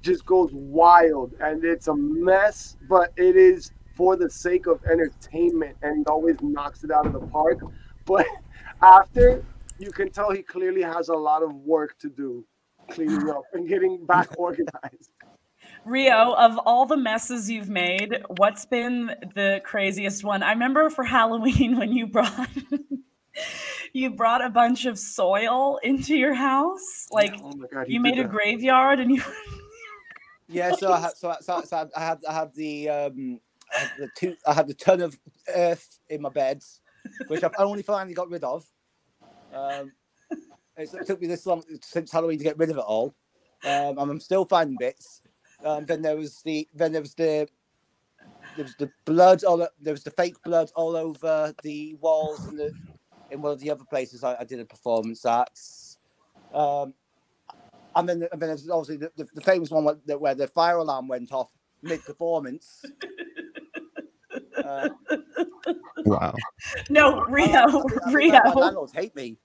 just 0.00 0.26
goes 0.26 0.50
wild, 0.52 1.34
and 1.40 1.64
it's 1.64 1.88
a 1.88 1.94
mess. 1.94 2.76
But 2.88 3.12
it 3.16 3.36
is 3.36 3.72
for 3.94 4.16
the 4.16 4.30
sake 4.30 4.66
of 4.66 4.82
entertainment, 4.84 5.76
and 5.82 5.98
he 5.98 6.04
always 6.06 6.36
knocks 6.40 6.84
it 6.84 6.90
out 6.90 7.06
of 7.06 7.12
the 7.12 7.26
park. 7.26 7.60
But 8.06 8.26
after 8.82 9.44
you 9.82 9.90
can 9.90 10.10
tell 10.10 10.30
he 10.30 10.42
clearly 10.42 10.82
has 10.82 11.08
a 11.08 11.14
lot 11.14 11.42
of 11.42 11.54
work 11.54 11.98
to 11.98 12.08
do 12.08 12.44
cleaning 12.90 13.28
up 13.28 13.44
and 13.52 13.68
getting 13.68 14.04
back 14.06 14.28
organized. 14.38 15.10
Rio, 15.84 16.34
of 16.34 16.58
all 16.58 16.86
the 16.86 16.96
messes 16.96 17.50
you've 17.50 17.68
made, 17.68 18.22
what's 18.36 18.64
been 18.64 19.06
the 19.34 19.60
craziest 19.64 20.22
one? 20.22 20.42
I 20.42 20.52
remember 20.52 20.88
for 20.90 21.02
Halloween 21.04 21.76
when 21.78 21.92
you 21.92 22.06
brought 22.06 22.48
you 23.92 24.10
brought 24.10 24.44
a 24.44 24.50
bunch 24.50 24.84
of 24.84 24.98
soil 24.98 25.78
into 25.82 26.16
your 26.16 26.34
house. 26.34 27.08
Like 27.10 27.34
oh 27.42 27.52
God, 27.52 27.86
you 27.88 28.00
made 28.00 28.18
a 28.18 28.24
graveyard 28.24 29.00
and 29.00 29.10
you 29.10 29.22
Yeah, 30.48 30.74
so 30.76 30.92
I 30.92 31.00
had 31.00 31.16
so, 31.16 31.34
so, 31.40 31.62
so 31.62 31.88
I 31.96 32.00
had 32.00 32.18
I 32.28 32.32
had 32.32 32.54
the 32.54 32.88
um 32.88 33.40
I 33.74 33.78
had 33.78 33.90
the 33.98 34.08
two 34.16 34.36
I 34.46 34.52
had 34.52 34.68
the 34.68 34.74
ton 34.74 35.00
of 35.00 35.18
earth 35.52 35.98
in 36.08 36.22
my 36.22 36.28
beds, 36.28 36.80
which 37.26 37.42
I've 37.42 37.54
only 37.58 37.82
finally 37.82 38.14
got 38.14 38.30
rid 38.30 38.44
of. 38.44 38.64
Um, 39.52 39.92
it 40.76 41.06
took 41.06 41.20
me 41.20 41.26
this 41.26 41.46
long 41.46 41.62
since 41.82 42.10
Halloween 42.10 42.38
to 42.38 42.44
get 42.44 42.58
rid 42.58 42.70
of 42.70 42.78
it 42.78 42.84
all. 42.84 43.14
Um, 43.64 43.98
and 43.98 44.10
I'm 44.10 44.20
still 44.20 44.44
finding 44.44 44.76
bits. 44.78 45.22
Um, 45.64 45.84
then 45.84 46.02
there 46.02 46.16
was 46.16 46.42
the 46.42 46.68
then 46.74 46.92
there 46.92 47.02
was 47.02 47.14
the 47.14 47.48
there 48.56 48.64
was 48.64 48.74
the 48.76 48.90
blood 49.04 49.44
all 49.44 49.58
there 49.80 49.94
was 49.94 50.02
the 50.02 50.10
fake 50.10 50.42
blood 50.42 50.70
all 50.74 50.96
over 50.96 51.54
the 51.62 51.94
walls 52.00 52.44
and 52.46 52.58
the 52.58 52.72
in 53.30 53.40
one 53.40 53.52
of 53.52 53.60
the 53.60 53.70
other 53.70 53.84
places 53.84 54.24
I, 54.24 54.36
I 54.40 54.44
did 54.44 54.60
a 54.60 54.64
performance 54.64 55.24
at. 55.24 55.58
Um, 56.52 56.94
and 57.94 58.08
then 58.08 58.28
and 58.32 58.42
then 58.42 58.48
there's 58.48 58.68
obviously 58.68 58.96
the, 58.96 59.12
the, 59.16 59.28
the 59.34 59.40
famous 59.40 59.70
one 59.70 59.84
where, 59.84 60.18
where 60.18 60.34
the 60.34 60.48
fire 60.48 60.78
alarm 60.78 61.08
went 61.08 61.32
off 61.32 61.50
mid 61.82 62.04
performance. 62.04 62.84
Uh, 64.64 64.88
Wow. 66.04 66.34
No, 66.90 67.20
I- 67.20 67.22
I- 67.22 67.30
Rio, 67.30 67.46
I 67.46 67.70
think 67.70 68.02
My 68.06 68.12
Rio. 68.12 68.40
landlords 68.54 68.92
hate 68.92 69.14
me. 69.14 69.36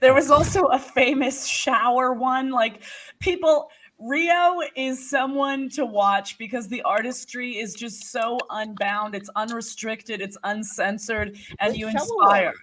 There 0.00 0.14
was 0.14 0.30
also 0.30 0.62
a 0.66 0.78
famous 0.78 1.46
shower 1.46 2.12
one. 2.12 2.50
Like 2.50 2.82
people, 3.20 3.70
Rio 3.98 4.60
is 4.76 5.08
someone 5.08 5.68
to 5.70 5.84
watch 5.86 6.38
because 6.38 6.68
the 6.68 6.82
artistry 6.82 7.58
is 7.58 7.74
just 7.74 8.10
so 8.10 8.38
unbound. 8.50 9.14
It's 9.14 9.30
unrestricted. 9.36 10.20
It's 10.20 10.36
uncensored, 10.44 11.38
and 11.60 11.76
you 11.76 11.88
inspire. 11.88 12.54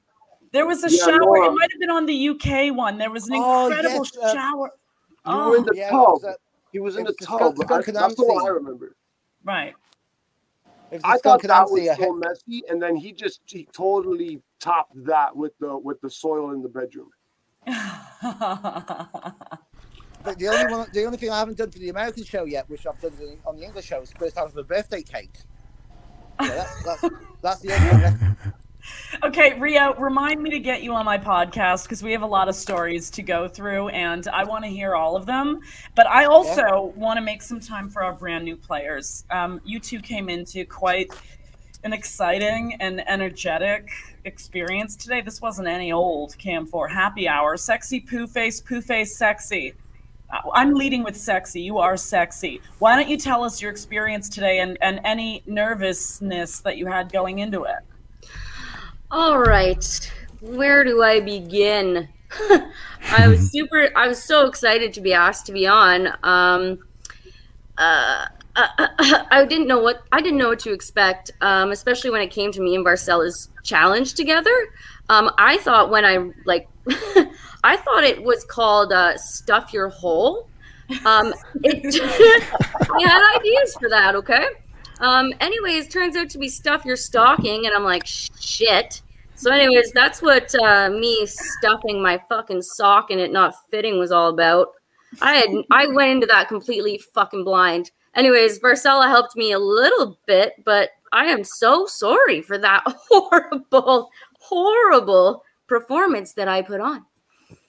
There 0.51 0.65
was 0.65 0.83
a 0.83 0.89
Yeah, 0.91 1.05
shower. 1.05 1.19
Laura. 1.21 1.47
It 1.47 1.53
might 1.53 1.71
have 1.71 1.79
been 1.79 1.91
on 1.91 2.05
the 2.05 2.13
UK 2.29 2.71
one. 2.75 2.97
There 2.97 3.11
was 3.11 3.27
an 3.27 3.35
Oh, 3.35 3.67
incredible 3.67 4.03
yes, 4.05 4.17
uh, 4.17 4.33
shower. 4.33 4.71
You 5.25 5.33
Oh, 5.33 5.49
were 5.49 5.57
in 5.57 5.63
the 5.63 5.75
Yeah, 5.75 5.89
tub. 5.91 6.13
was, 6.13 6.23
uh, 6.23 6.33
he 6.71 6.79
was 6.79 6.95
in 6.97 7.03
the 7.03 7.09
was 7.09 7.15
the 7.17 7.25
tub. 7.25 7.55
skunk- 7.55 7.71
I- 7.87 7.91
that's 7.91 8.15
the 8.15 8.23
one 8.23 8.43
I 8.45 8.47
remember. 8.49 8.95
right. 9.43 9.75
I 11.03 11.17
thought 11.17 11.41
that 11.43 11.69
was 11.69 11.97
so 11.97 12.13
messy, 12.13 12.63
and 12.69 12.81
then 12.81 12.95
he 12.95 13.11
just 13.11 13.41
he 13.45 13.67
totally 13.73 14.41
topped 14.59 15.03
that 15.05 15.35
with 15.35 15.57
the 15.59 15.77
with 15.77 15.99
the 16.01 16.09
soil 16.09 16.51
in 16.51 16.61
the 16.61 16.69
bedroom. 16.69 17.09
But 20.23 20.37
the 20.37 20.47
only 20.49 20.73
one, 20.73 20.87
the 20.91 21.05
only 21.05 21.17
thing 21.17 21.29
I 21.29 21.39
haven't 21.39 21.57
done 21.57 21.71
for 21.71 21.79
the 21.79 21.89
American 21.89 22.23
show 22.23 22.43
yet, 22.43 22.69
which 22.69 22.85
I've 22.85 22.99
done 22.99 23.13
on 23.45 23.55
the 23.55 23.63
English 23.63 23.85
show, 23.85 24.01
is 24.01 24.11
first 24.11 24.37
of 24.37 24.55
a 24.57 24.63
birthday 24.63 25.01
cake. 25.01 25.37
Yeah, 26.41 26.47
that's, 26.47 26.83
that's, 26.83 27.05
that's 27.41 27.59
the 27.61 27.73
only 27.73 28.09
thing. 28.09 28.37
Okay, 29.23 29.59
Rio, 29.59 29.95
remind 29.95 30.41
me 30.41 30.49
to 30.51 30.59
get 30.59 30.83
you 30.83 30.93
on 30.93 31.03
my 31.03 31.17
podcast 31.17 31.83
because 31.83 32.03
we 32.03 32.11
have 32.11 32.21
a 32.21 32.27
lot 32.27 32.47
of 32.47 32.55
stories 32.55 33.09
to 33.11 33.23
go 33.23 33.47
through 33.47 33.89
and 33.89 34.27
I 34.27 34.43
want 34.43 34.63
to 34.65 34.69
hear 34.69 34.95
all 34.95 35.15
of 35.15 35.25
them. 35.25 35.61
But 35.95 36.07
I 36.07 36.25
also 36.25 36.93
want 36.95 37.17
to 37.17 37.21
make 37.21 37.41
some 37.41 37.59
time 37.59 37.89
for 37.89 38.03
our 38.03 38.13
brand 38.13 38.45
new 38.45 38.55
players. 38.55 39.25
Um, 39.31 39.61
you 39.65 39.79
two 39.79 39.99
came 39.99 40.29
into 40.29 40.63
quite 40.65 41.11
an 41.83 41.93
exciting 41.93 42.75
and 42.79 43.07
energetic 43.09 43.89
experience 44.25 44.95
today. 44.95 45.21
This 45.21 45.41
wasn't 45.41 45.67
any 45.67 45.91
old 45.91 46.37
Cam 46.37 46.65
4 46.65 46.87
happy 46.87 47.27
hour. 47.27 47.57
Sexy 47.57 47.99
poo 47.99 48.27
face, 48.27 48.61
poo 48.61 48.81
face 48.81 49.17
sexy. 49.17 49.73
Uh, 50.31 50.49
I'm 50.53 50.73
leading 50.73 51.03
with 51.03 51.15
sexy. 51.15 51.61
You 51.61 51.79
are 51.79 51.97
sexy. 51.97 52.61
Why 52.79 52.95
don't 52.95 53.09
you 53.09 53.17
tell 53.17 53.43
us 53.43 53.61
your 53.61 53.71
experience 53.71 54.29
today 54.29 54.59
and, 54.59 54.77
and 54.81 54.99
any 55.03 55.41
nervousness 55.45 56.59
that 56.59 56.77
you 56.77 56.85
had 56.85 57.11
going 57.11 57.39
into 57.39 57.63
it? 57.63 57.79
All 59.11 59.39
right. 59.39 60.11
Where 60.41 60.83
do 60.83 61.03
I 61.03 61.19
begin? 61.19 62.07
I 63.11 63.27
was 63.27 63.51
super 63.51 63.89
I 63.95 64.07
was 64.07 64.23
so 64.23 64.47
excited 64.47 64.93
to 64.93 65.01
be 65.01 65.13
asked 65.13 65.45
to 65.47 65.51
be 65.51 65.65
on. 65.67 66.07
Um 66.23 66.79
uh, 67.77 68.25
uh, 68.55 68.87
I 69.31 69.45
didn't 69.45 69.67
know 69.67 69.79
what 69.79 70.03
I 70.11 70.21
didn't 70.21 70.37
know 70.37 70.49
what 70.49 70.59
to 70.59 70.73
expect, 70.73 71.31
um, 71.41 71.71
especially 71.71 72.09
when 72.09 72.21
it 72.21 72.29
came 72.29 72.51
to 72.51 72.61
me 72.61 72.75
and 72.75 72.85
Varcella's 72.85 73.49
challenge 73.63 74.13
together. 74.15 74.53
Um, 75.09 75.31
I 75.37 75.57
thought 75.57 75.89
when 75.89 76.05
I 76.05 76.31
like, 76.45 76.67
I 77.63 77.77
thought 77.77 78.03
it 78.03 78.21
was 78.21 78.43
called 78.43 78.91
uh, 78.91 79.17
"Stuff 79.17 79.73
Your 79.73 79.89
Hole." 79.89 80.49
Um, 81.05 81.33
it, 81.63 82.01
I 82.91 83.01
had 83.07 83.39
ideas 83.39 83.75
for 83.79 83.89
that. 83.89 84.15
Okay. 84.15 84.45
Um, 84.99 85.33
anyways, 85.39 85.87
turns 85.87 86.15
out 86.15 86.29
to 86.31 86.37
be 86.37 86.49
stuff 86.49 86.83
you're 86.85 86.95
stocking, 86.97 87.65
and 87.65 87.73
I'm 87.75 87.83
like, 87.83 88.05
shit. 88.05 89.01
So, 89.35 89.51
anyways, 89.51 89.91
that's 89.93 90.21
what 90.21 90.53
uh, 90.61 90.89
me 90.89 91.25
stuffing 91.25 92.01
my 92.01 92.21
fucking 92.27 92.61
sock 92.61 93.09
and 93.09 93.21
it 93.21 93.31
not 93.31 93.53
fitting 93.71 93.97
was 93.97 94.11
all 94.11 94.29
about. 94.29 94.69
I 95.21 95.35
had 95.35 95.49
I 95.71 95.87
went 95.87 96.11
into 96.11 96.27
that 96.27 96.49
completely 96.49 96.97
fucking 97.13 97.45
blind. 97.45 97.91
Anyways, 98.15 98.59
Varcella 98.59 99.07
helped 99.07 99.37
me 99.37 99.53
a 99.53 99.59
little 99.59 100.19
bit, 100.25 100.53
but 100.65 100.89
I 101.13 101.25
am 101.27 101.43
so 101.45 101.85
sorry 101.85 102.41
for 102.41 102.57
that 102.57 102.83
horrible, 103.09 104.09
horrible 104.39 105.43
performance 105.67 106.33
that 106.33 106.47
I 106.49 106.61
put 106.61 106.81
on. 106.81 107.05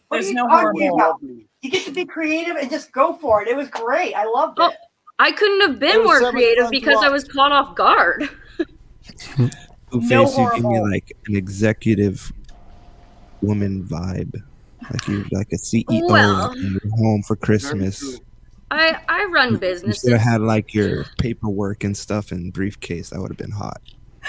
What 0.08 0.16
There's 0.16 0.26
are 0.26 0.28
you 0.30 0.34
no 0.34 0.48
talking 0.48 0.88
horrible. 0.90 0.94
about? 0.96 1.20
You 1.62 1.70
get 1.70 1.84
to 1.84 1.92
be 1.92 2.04
creative 2.04 2.56
and 2.56 2.68
just 2.68 2.90
go 2.90 3.12
for 3.12 3.42
it. 3.42 3.48
It 3.48 3.56
was 3.56 3.68
great. 3.68 4.14
I 4.14 4.24
loved 4.24 4.58
Oh, 4.60 4.70
it. 4.70 4.76
I 5.22 5.32
couldn't 5.32 5.60
have 5.60 5.78
been 5.78 6.02
more 6.02 6.30
creative 6.30 6.70
because 6.70 7.04
I 7.04 7.10
was 7.10 7.24
caught 7.24 7.52
off 7.52 7.74
guard. 7.76 8.28
Two 9.18 9.50
No 9.92 10.22
you 10.30 10.50
give 10.54 10.64
me 10.64 10.80
like 10.80 11.12
an 11.26 11.36
executive 11.36 12.32
woman 13.42 13.84
vibe. 13.84 14.34
Like 14.90 15.06
you 15.08 15.26
like 15.30 15.52
a 15.52 15.56
CEO 15.56 16.08
Well- 16.10 16.52
in 16.52 16.72
your 16.82 16.96
home 16.96 17.22
for 17.22 17.36
Christmas. 17.36 18.20
I 18.70 18.96
I 19.08 19.24
run 19.24 19.52
You 19.52 19.58
businesses. 19.58 20.02
should 20.02 20.12
have 20.12 20.20
had 20.20 20.40
like 20.40 20.72
your 20.72 21.04
paperwork 21.18 21.82
and 21.84 21.94
stuff 21.96 22.30
in 22.32 22.50
briefcase. 22.50 23.10
That 23.10 23.20
would 23.20 23.30
have 23.30 23.36
been 23.36 23.50
hot. 23.50 23.82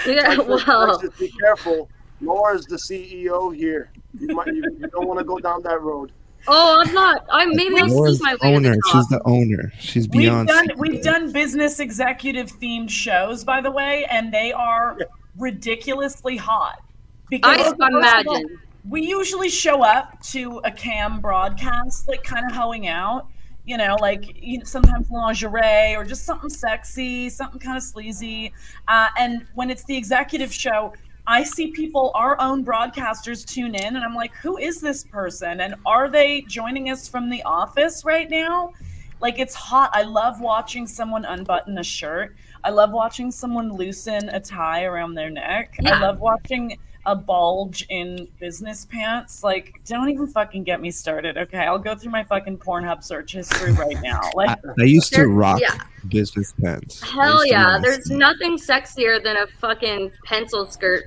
yeah, 0.06 0.36
well, 0.38 0.60
Alexis, 0.66 1.10
be 1.18 1.28
careful. 1.40 1.88
Laura's 2.20 2.66
the 2.66 2.76
CEO 2.76 3.54
here. 3.54 3.90
You, 4.18 4.34
might, 4.34 4.48
you, 4.48 4.62
you 4.78 4.88
don't 4.88 5.06
want 5.06 5.18
to 5.20 5.24
go 5.24 5.38
down 5.38 5.62
that 5.62 5.80
road. 5.80 6.12
Oh, 6.48 6.82
I'm 6.84 6.92
not. 6.94 7.26
I 7.30 7.46
maybe 7.46 7.80
I'll 7.80 7.88
Laura's 7.88 8.18
sneak 8.18 8.22
my 8.22 8.36
the 8.40 8.46
way 8.48 8.50
to 8.52 8.56
owner. 8.56 8.74
the 8.74 8.90
She's 8.92 9.06
the 9.08 9.22
owner. 9.24 9.72
She's 9.78 10.08
We've 10.08 10.22
beyond. 10.22 10.48
done 10.48 10.68
we've 10.76 11.02
done 11.02 11.32
business 11.32 11.80
executive 11.80 12.50
themed 12.60 12.90
shows, 12.90 13.44
by 13.44 13.60
the 13.60 13.70
way, 13.70 14.04
and 14.10 14.32
they 14.32 14.52
are 14.52 14.98
ridiculously 15.38 16.36
hot. 16.36 16.82
Because 17.30 17.58
I 17.58 17.62
first 17.62 17.74
of 17.74 17.80
all, 17.80 17.98
imagine. 17.98 18.60
we 18.88 19.02
usually 19.06 19.48
show 19.48 19.82
up 19.82 20.20
to 20.24 20.60
a 20.64 20.70
cam 20.70 21.20
broadcast, 21.20 22.08
like 22.08 22.22
kind 22.22 22.44
of 22.44 22.52
hoeing 22.56 22.88
out, 22.88 23.28
you 23.64 23.76
know, 23.76 23.96
like 24.00 24.36
you 24.42 24.58
know, 24.58 24.64
sometimes 24.64 25.08
lingerie 25.10 25.94
or 25.96 26.04
just 26.04 26.24
something 26.24 26.50
sexy, 26.50 27.30
something 27.30 27.60
kind 27.60 27.76
of 27.76 27.82
sleazy. 27.82 28.52
Uh, 28.88 29.08
and 29.18 29.46
when 29.54 29.70
it's 29.70 29.84
the 29.84 29.96
executive 29.96 30.52
show, 30.52 30.92
I 31.26 31.44
see 31.44 31.68
people, 31.68 32.10
our 32.14 32.40
own 32.40 32.64
broadcasters, 32.64 33.46
tune 33.46 33.74
in, 33.74 33.96
and 33.96 34.04
I'm 34.04 34.14
like, 34.14 34.34
who 34.34 34.58
is 34.58 34.80
this 34.80 35.04
person? 35.04 35.60
And 35.60 35.76
are 35.86 36.10
they 36.10 36.42
joining 36.42 36.90
us 36.90 37.06
from 37.08 37.30
the 37.30 37.42
office 37.44 38.04
right 38.04 38.28
now? 38.28 38.72
Like 39.20 39.38
it's 39.38 39.54
hot. 39.54 39.90
I 39.92 40.02
love 40.02 40.40
watching 40.40 40.84
someone 40.86 41.24
unbutton 41.24 41.78
a 41.78 41.84
shirt. 41.84 42.34
I 42.64 42.70
love 42.70 42.90
watching 42.90 43.30
someone 43.30 43.72
loosen 43.72 44.28
a 44.30 44.40
tie 44.40 44.82
around 44.82 45.14
their 45.14 45.30
neck. 45.30 45.76
I 45.86 46.00
love 46.00 46.18
watching 46.18 46.76
a 47.04 47.16
bulge 47.16 47.84
in 47.88 48.28
business 48.38 48.84
pants. 48.84 49.42
Like, 49.42 49.80
don't 49.84 50.08
even 50.08 50.26
fucking 50.26 50.64
get 50.64 50.80
me 50.80 50.90
started. 50.90 51.36
Okay, 51.36 51.58
I'll 51.58 51.78
go 51.78 51.94
through 51.94 52.12
my 52.12 52.22
fucking 52.22 52.58
Pornhub 52.58 53.02
search 53.02 53.32
history 53.32 53.72
right 53.72 54.00
now. 54.02 54.20
I, 54.38 54.44
Like, 54.44 54.58
I 54.80 54.84
used 54.84 55.12
to 55.14 55.26
rock 55.26 55.60
yeah. 55.60 55.78
business 56.08 56.52
pants. 56.60 57.02
Hell 57.02 57.44
yeah, 57.44 57.78
there's 57.82 58.04
them. 58.04 58.18
nothing 58.18 58.56
sexier 58.56 59.22
than 59.22 59.36
a 59.36 59.46
fucking 59.58 60.12
pencil 60.24 60.66
skirt. 60.66 61.04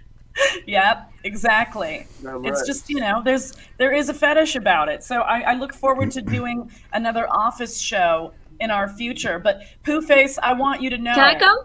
yep, 0.66 1.10
exactly. 1.24 2.06
Damn 2.22 2.44
It's 2.44 2.66
just 2.66 2.88
you 2.88 3.00
know, 3.00 3.22
there's 3.22 3.54
there 3.76 3.92
is 3.92 4.08
a 4.08 4.14
fetish 4.14 4.56
about 4.56 4.88
it. 4.88 5.02
So 5.02 5.20
I, 5.22 5.40
I 5.40 5.54
look 5.54 5.74
forward 5.74 6.10
to 6.12 6.22
doing 6.22 6.70
another 6.92 7.28
office 7.30 7.78
show 7.78 8.32
in 8.60 8.70
our 8.70 8.88
future. 8.88 9.38
But 9.38 9.62
Pooh 9.84 10.00
Face, 10.00 10.38
I 10.42 10.52
want 10.52 10.80
you 10.80 10.90
to 10.90 10.98
know. 10.98 11.14
Can 11.14 11.24
I 11.24 11.38
come? 11.38 11.58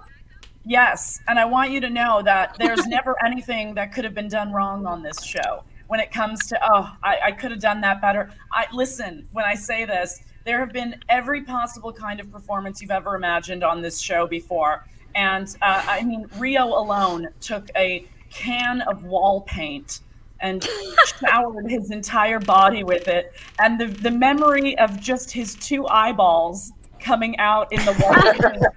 Yes, 0.65 1.20
and 1.27 1.38
I 1.38 1.46
want 1.46 1.72
you 1.72 1.82
to 1.82 1.89
know 1.89 2.22
that 2.24 2.55
there's 2.58 2.86
never 2.88 3.15
anything 3.25 3.74
that 3.75 3.93
could 3.93 4.03
have 4.05 4.13
been 4.13 4.29
done 4.29 4.51
wrong 4.51 4.86
on 4.86 5.03
this 5.03 5.24
show. 5.24 5.63
When 5.88 6.00
it 6.00 6.12
comes 6.12 6.48
to, 6.48 6.60
oh, 6.63 6.96
I, 7.03 7.17
I 7.25 7.32
could 7.32 7.51
have 7.51 7.60
done 7.60 7.82
that 7.82 8.01
better. 8.01 8.32
I 8.51 8.65
listen 8.72 9.27
when 9.34 9.46
I 9.46 9.55
say 9.55 9.86
this. 9.86 10.24
There 10.46 10.60
have 10.60 10.74
been 10.74 10.96
every 11.10 11.43
possible 11.43 11.93
kind 11.93 12.20
of 12.20 12.32
performance 12.32 12.82
you've 12.82 12.91
ever 12.91 13.15
imagined 13.15 13.63
on 13.63 13.82
this 13.82 14.00
show 14.00 14.25
before, 14.27 14.86
and 15.15 15.48
uh, 15.62 15.84
I 15.88 16.03
mean, 16.03 16.27
Rio 16.38 16.65
alone 16.67 17.29
took 17.39 17.70
a 17.75 18.08
can 18.29 18.82
of 18.82 19.03
wall 19.03 19.41
paint 19.41 20.00
and 20.39 20.67
showered 21.20 21.70
his 21.70 21.91
entire 21.91 22.39
body 22.39 22.84
with 22.84 23.08
it, 23.08 23.34
and 23.60 23.79
the 23.79 23.88
the 23.88 24.12
memory 24.12 24.77
of 24.79 25.00
just 25.00 25.32
his 25.32 25.55
two 25.55 25.88
eyeballs 25.88 26.74
coming 27.03 27.38
out 27.38 27.72
in 27.72 27.83
the 27.86 27.91
water. 28.03 28.72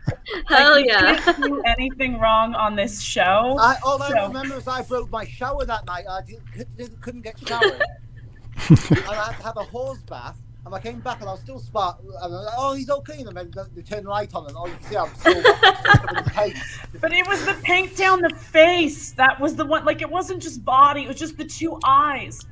paint 0.48 0.48
Hell 0.48 0.72
like, 0.72 0.86
yeah. 0.86 1.16
can't 1.20 1.42
do 1.42 1.62
anything 1.62 2.18
wrong 2.18 2.54
on 2.54 2.76
this 2.76 3.00
show. 3.00 3.56
I, 3.58 3.76
all 3.84 4.02
I 4.02 4.26
remember 4.26 4.56
is 4.56 4.66
I 4.66 4.82
broke 4.82 5.10
my 5.10 5.24
shower 5.24 5.64
that 5.64 5.86
night. 5.86 6.04
I 6.08 6.20
did, 6.22 6.40
couldn't, 6.52 7.00
couldn't 7.00 7.22
get 7.22 7.38
showered. 7.46 7.82
and 8.68 9.08
I 9.08 9.14
had 9.14 9.36
to 9.36 9.42
have 9.44 9.56
a 9.56 9.64
hose 9.64 10.02
bath. 10.02 10.36
And 10.64 10.74
I 10.74 10.80
came 10.80 10.98
back 10.98 11.20
and 11.20 11.28
I 11.28 11.32
was 11.32 11.40
still 11.42 11.60
spark. 11.60 12.00
And 12.00 12.12
I 12.20 12.26
was 12.26 12.44
like, 12.44 12.54
oh, 12.58 12.74
he's 12.74 12.90
okay. 12.90 13.20
And 13.20 13.36
then 13.36 13.52
they 13.72 13.82
turned 13.82 14.06
the 14.06 14.10
light 14.10 14.34
on, 14.34 14.48
and 14.48 14.56
all 14.56 14.66
you 14.66 14.74
can 14.74 14.82
see, 14.82 14.96
I'm 14.96 15.14
still, 15.14 15.40
still 15.40 15.54
covered 15.84 16.18
in 16.18 16.24
paint. 16.24 16.56
But 17.00 17.12
it 17.12 17.26
was 17.28 17.44
the 17.46 17.54
paint 17.62 17.96
down 17.96 18.20
the 18.20 18.34
face. 18.34 19.12
That 19.12 19.38
was 19.38 19.54
the 19.54 19.64
one. 19.64 19.84
Like 19.84 20.02
it 20.02 20.10
wasn't 20.10 20.42
just 20.42 20.64
body. 20.64 21.04
It 21.04 21.08
was 21.08 21.18
just 21.18 21.38
the 21.38 21.44
two 21.44 21.78
eyes. 21.84 22.44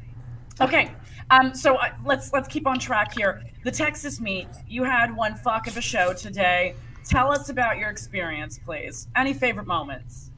Okay. 0.61 0.93
Um. 1.31 1.55
So 1.55 1.77
uh, 1.77 1.91
let's 2.05 2.33
let's 2.33 2.49
keep 2.49 2.67
on 2.67 2.79
track 2.79 3.15
here. 3.15 3.43
The 3.65 3.71
Texas 3.71 4.21
meet. 4.21 4.49
You 4.69 4.85
had 4.85 5.15
one 5.15 5.35
fuck 5.35 5.67
of 5.67 5.77
a 5.77 5.81
show 5.81 6.13
today. 6.13 6.75
Tell 7.05 7.31
us 7.31 7.49
about 7.49 7.79
your 7.79 7.91
experience, 7.91 8.59
please. 8.59 9.09
Any 9.17 9.33
favorite 9.33 9.67
moments? 9.67 10.31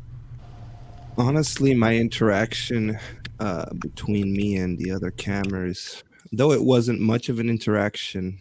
honestly 1.18 1.72
my 1.72 1.96
interaction 1.96 2.98
uh, 3.40 3.64
between 3.78 4.34
me 4.34 4.56
and 4.56 4.76
the 4.76 4.90
other 4.90 5.10
cameras 5.10 6.04
though 6.30 6.52
it 6.52 6.62
wasn't 6.62 7.00
much 7.00 7.30
of 7.30 7.38
an 7.38 7.48
interaction 7.48 8.38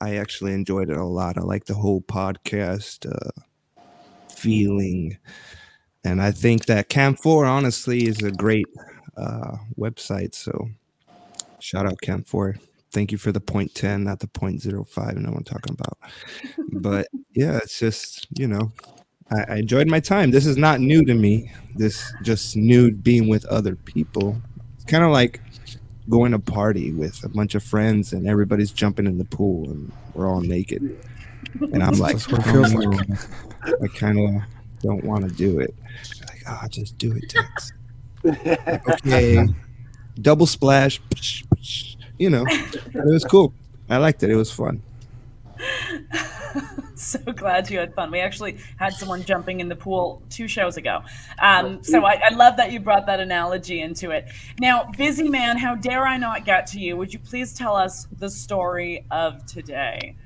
i 0.00 0.16
actually 0.16 0.52
enjoyed 0.52 0.90
it 0.90 0.96
a 0.96 1.04
lot 1.04 1.38
i 1.38 1.40
like 1.40 1.66
the 1.66 1.74
whole 1.74 2.00
podcast 2.00 3.08
uh, 3.08 3.30
feeling. 4.44 5.16
And 6.04 6.20
I 6.20 6.32
think 6.32 6.66
that 6.66 6.90
Cam 6.90 7.14
4 7.14 7.46
honestly 7.46 8.06
is 8.06 8.22
a 8.22 8.30
great 8.30 8.66
uh, 9.16 9.56
website. 9.78 10.34
So 10.34 10.68
shout 11.64 11.86
out 11.86 12.00
Cam 12.02 12.22
4. 12.22 12.56
Thank 12.92 13.10
you 13.10 13.18
for 13.18 13.32
the 13.32 13.40
point 13.40 13.74
10, 13.74 14.04
not 14.04 14.20
the 14.20 14.28
point 14.28 14.62
05. 14.62 15.16
know 15.16 15.30
what 15.30 15.38
I'm 15.38 15.44
talking 15.44 15.74
about. 15.74 15.98
but 16.72 17.08
yeah, 17.34 17.56
it's 17.56 17.78
just, 17.78 18.28
you 18.38 18.46
know, 18.46 18.70
I, 19.30 19.54
I 19.54 19.56
enjoyed 19.56 19.88
my 19.88 19.98
time. 19.98 20.30
This 20.30 20.44
is 20.46 20.58
not 20.58 20.80
new 20.80 21.04
to 21.06 21.14
me. 21.14 21.50
This 21.74 22.12
just 22.22 22.54
new 22.54 22.92
being 22.92 23.28
with 23.28 23.46
other 23.46 23.76
people. 23.76 24.40
It's 24.76 24.84
kind 24.84 25.02
of 25.02 25.10
like 25.10 25.40
going 26.10 26.32
to 26.32 26.36
a 26.36 26.40
party 26.40 26.92
with 26.92 27.24
a 27.24 27.30
bunch 27.30 27.54
of 27.54 27.64
friends 27.64 28.12
and 28.12 28.28
everybody's 28.28 28.70
jumping 28.70 29.06
in 29.06 29.16
the 29.16 29.24
pool 29.24 29.70
and 29.70 29.90
we're 30.12 30.28
all 30.28 30.42
naked. 30.42 31.02
And 31.72 31.82
I'm 31.82 31.98
like, 31.98 32.20
what 32.28 32.46
it 32.46 32.52
feels 32.52 32.74
"Oh, 32.74 32.78
like." 32.78 33.82
I 33.82 33.86
kind 33.98 34.18
of 34.18 34.42
don't 34.82 35.02
want 35.04 35.26
to 35.26 35.34
do 35.34 35.60
it. 35.60 35.74
Like, 36.28 36.42
ah, 36.46 36.66
just 36.68 36.98
do 36.98 37.12
it, 37.16 37.30
Tex. 37.30 37.72
okay, 39.06 39.46
double 40.20 40.46
splash. 40.46 41.00
You 42.18 42.30
know, 42.30 42.44
it 42.48 43.04
was 43.04 43.24
cool. 43.24 43.52
I 43.88 43.98
liked 43.98 44.22
it. 44.22 44.30
It 44.30 44.36
was 44.36 44.50
fun. 44.50 44.82
so 46.94 47.18
glad 47.20 47.70
you 47.70 47.78
had 47.78 47.94
fun. 47.94 48.10
We 48.10 48.20
actually 48.20 48.58
had 48.76 48.94
someone 48.94 49.22
jumping 49.24 49.60
in 49.60 49.68
the 49.68 49.76
pool 49.76 50.22
two 50.30 50.48
shows 50.48 50.76
ago. 50.76 51.02
Um, 51.38 51.82
so 51.82 52.04
I, 52.04 52.20
I 52.24 52.34
love 52.34 52.56
that 52.56 52.72
you 52.72 52.80
brought 52.80 53.06
that 53.06 53.20
analogy 53.20 53.80
into 53.80 54.10
it. 54.10 54.26
Now, 54.60 54.90
busy 54.96 55.28
man, 55.28 55.58
how 55.58 55.74
dare 55.74 56.06
I 56.06 56.16
not 56.16 56.44
get 56.44 56.66
to 56.68 56.80
you? 56.80 56.96
Would 56.96 57.12
you 57.12 57.18
please 57.18 57.52
tell 57.52 57.76
us 57.76 58.06
the 58.18 58.30
story 58.30 59.04
of 59.10 59.44
today? 59.46 60.16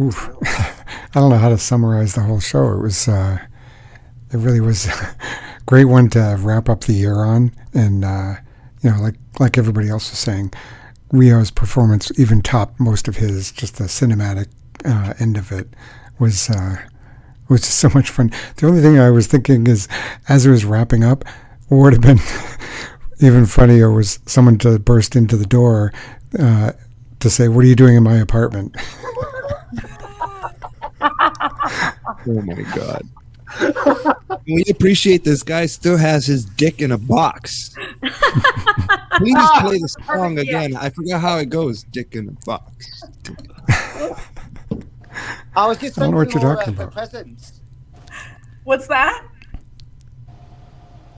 Oof. 0.00 0.30
I 0.44 1.20
don't 1.20 1.30
know 1.30 1.38
how 1.38 1.48
to 1.48 1.58
summarize 1.58 2.14
the 2.14 2.22
whole 2.22 2.40
show. 2.40 2.72
It 2.72 2.82
was, 2.82 3.08
uh, 3.08 3.38
it 4.32 4.36
really 4.36 4.60
was 4.60 4.86
a 4.86 5.16
great 5.66 5.86
one 5.86 6.10
to 6.10 6.36
wrap 6.40 6.68
up 6.68 6.82
the 6.82 6.92
year 6.92 7.20
on. 7.20 7.52
And, 7.72 8.04
uh, 8.04 8.34
you 8.86 8.92
know, 8.92 9.00
like, 9.00 9.16
like 9.40 9.58
everybody 9.58 9.88
else 9.88 10.10
was 10.10 10.18
saying, 10.20 10.52
Rio's 11.10 11.50
performance 11.50 12.12
even 12.20 12.40
topped 12.40 12.78
most 12.78 13.08
of 13.08 13.16
his, 13.16 13.50
just 13.50 13.78
the 13.78 13.84
cinematic 13.84 14.46
uh, 14.84 15.12
end 15.18 15.36
of 15.36 15.50
it 15.50 15.68
was, 16.20 16.48
uh, 16.50 16.76
was 17.48 17.62
just 17.62 17.80
so 17.80 17.90
much 17.94 18.10
fun. 18.10 18.30
The 18.56 18.68
only 18.68 18.80
thing 18.80 18.96
I 18.96 19.10
was 19.10 19.26
thinking 19.26 19.66
is, 19.66 19.88
as 20.28 20.46
it 20.46 20.50
was 20.50 20.64
wrapping 20.64 21.02
up, 21.02 21.24
what 21.66 21.78
would 21.78 21.92
have 21.94 22.02
been 22.02 22.20
even 23.20 23.44
funnier 23.44 23.90
was 23.90 24.20
someone 24.26 24.56
to 24.58 24.78
burst 24.78 25.16
into 25.16 25.36
the 25.36 25.46
door 25.46 25.92
uh, 26.38 26.70
to 27.18 27.28
say, 27.28 27.48
"What 27.48 27.64
are 27.64 27.68
you 27.68 27.74
doing 27.74 27.96
in 27.96 28.04
my 28.04 28.18
apartment?" 28.18 28.76
Oh 32.28 32.42
my 32.42 32.62
god. 32.74 33.02
we 34.46 34.64
appreciate 34.68 35.22
this 35.24 35.42
guy 35.42 35.66
still 35.66 35.96
has 35.96 36.26
his 36.26 36.44
dick 36.44 36.80
in 36.80 36.90
a 36.92 36.98
box. 36.98 37.74
Please 39.18 39.48
play 39.60 39.78
the 39.78 39.88
song 40.06 40.38
again. 40.38 40.76
I 40.76 40.90
forgot 40.90 41.20
how 41.20 41.38
it 41.38 41.48
goes. 41.50 41.84
Dick 41.84 42.14
in 42.16 42.26
the 42.26 42.36
box. 42.44 43.02
I 45.56 45.66
was 45.66 45.78
just 45.78 45.98
I 45.98 46.02
don't 46.02 46.10
know 46.12 46.18
what 46.18 46.30
sending 46.30 46.42
you're 46.42 46.42
Laura 46.42 46.56
uh, 46.56 46.56
talking 46.58 46.74
her 46.74 46.82
about. 46.84 46.92
presents. 46.92 47.60
What's 48.64 48.86
that? 48.88 49.24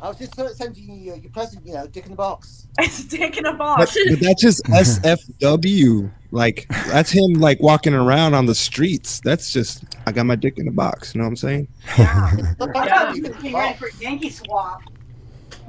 I 0.00 0.08
was 0.08 0.16
just 0.18 0.36
sending 0.56 0.84
you 0.88 1.14
your 1.16 1.30
present, 1.32 1.66
you 1.66 1.74
know, 1.74 1.86
dick 1.88 2.04
in 2.04 2.10
the 2.12 2.16
box. 2.16 2.66
It's 2.80 3.04
taking 3.06 3.44
a 3.46 3.50
But, 3.52 3.58
box. 3.58 3.96
but 4.08 4.20
that's 4.20 4.40
just 4.40 4.62
SFW. 4.66 6.12
Like 6.30 6.66
that's 6.86 7.10
him 7.10 7.32
like 7.34 7.60
walking 7.60 7.94
around 7.94 8.34
on 8.34 8.46
the 8.46 8.54
streets. 8.54 9.20
That's 9.24 9.50
just 9.52 9.84
I 10.06 10.12
got 10.12 10.26
my 10.26 10.36
dick 10.36 10.58
in 10.58 10.66
the 10.66 10.70
box. 10.72 11.14
You 11.14 11.18
know 11.20 11.24
what 11.24 11.30
I'm 11.30 11.36
saying? 11.36 11.68
Look, 12.60 12.76
I 12.76 12.82
I 12.82 12.88
thought 12.88 12.88
found 12.88 13.16
you 13.16 13.22
you 13.22 13.26
in 13.26 13.32
the 13.32 13.38
getting 13.38 13.54
ready 13.54 13.72
box. 13.72 13.78
for 13.80 13.88
Yankee 14.02 14.30
swap. 14.30 14.82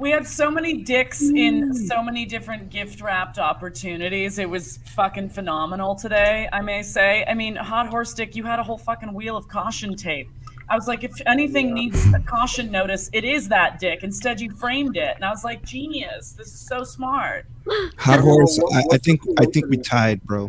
We 0.00 0.10
had 0.10 0.26
so 0.26 0.50
many 0.50 0.78
dicks 0.78 1.20
in 1.20 1.74
so 1.74 2.02
many 2.02 2.24
different 2.24 2.70
gift 2.70 3.02
wrapped 3.02 3.38
opportunities. 3.38 4.38
It 4.38 4.48
was 4.48 4.78
fucking 4.96 5.28
phenomenal 5.28 5.94
today, 5.94 6.48
I 6.50 6.62
may 6.62 6.82
say. 6.82 7.22
I 7.28 7.34
mean, 7.34 7.54
Hot 7.54 7.86
Horse 7.86 8.14
Dick, 8.14 8.34
you 8.34 8.44
had 8.44 8.58
a 8.58 8.62
whole 8.62 8.78
fucking 8.78 9.12
wheel 9.12 9.36
of 9.36 9.46
caution 9.46 9.94
tape. 9.96 10.30
I 10.70 10.74
was 10.74 10.88
like, 10.88 11.04
if 11.04 11.12
anything 11.26 11.74
needs 11.74 12.06
a 12.14 12.20
caution 12.20 12.70
notice, 12.70 13.10
it 13.12 13.24
is 13.24 13.48
that 13.48 13.78
dick. 13.78 14.02
Instead, 14.02 14.40
you 14.40 14.50
framed 14.52 14.96
it. 14.96 15.16
And 15.16 15.24
I 15.24 15.28
was 15.28 15.44
like, 15.44 15.66
genius. 15.66 16.32
This 16.32 16.46
is 16.46 16.60
so 16.60 16.82
smart. 16.82 17.44
Hot 17.98 18.20
horse. 18.20 18.58
I, 18.72 18.82
I 18.92 18.98
think 18.98 19.20
I 19.38 19.44
think 19.44 19.66
we 19.68 19.76
tied, 19.76 20.22
bro. 20.22 20.48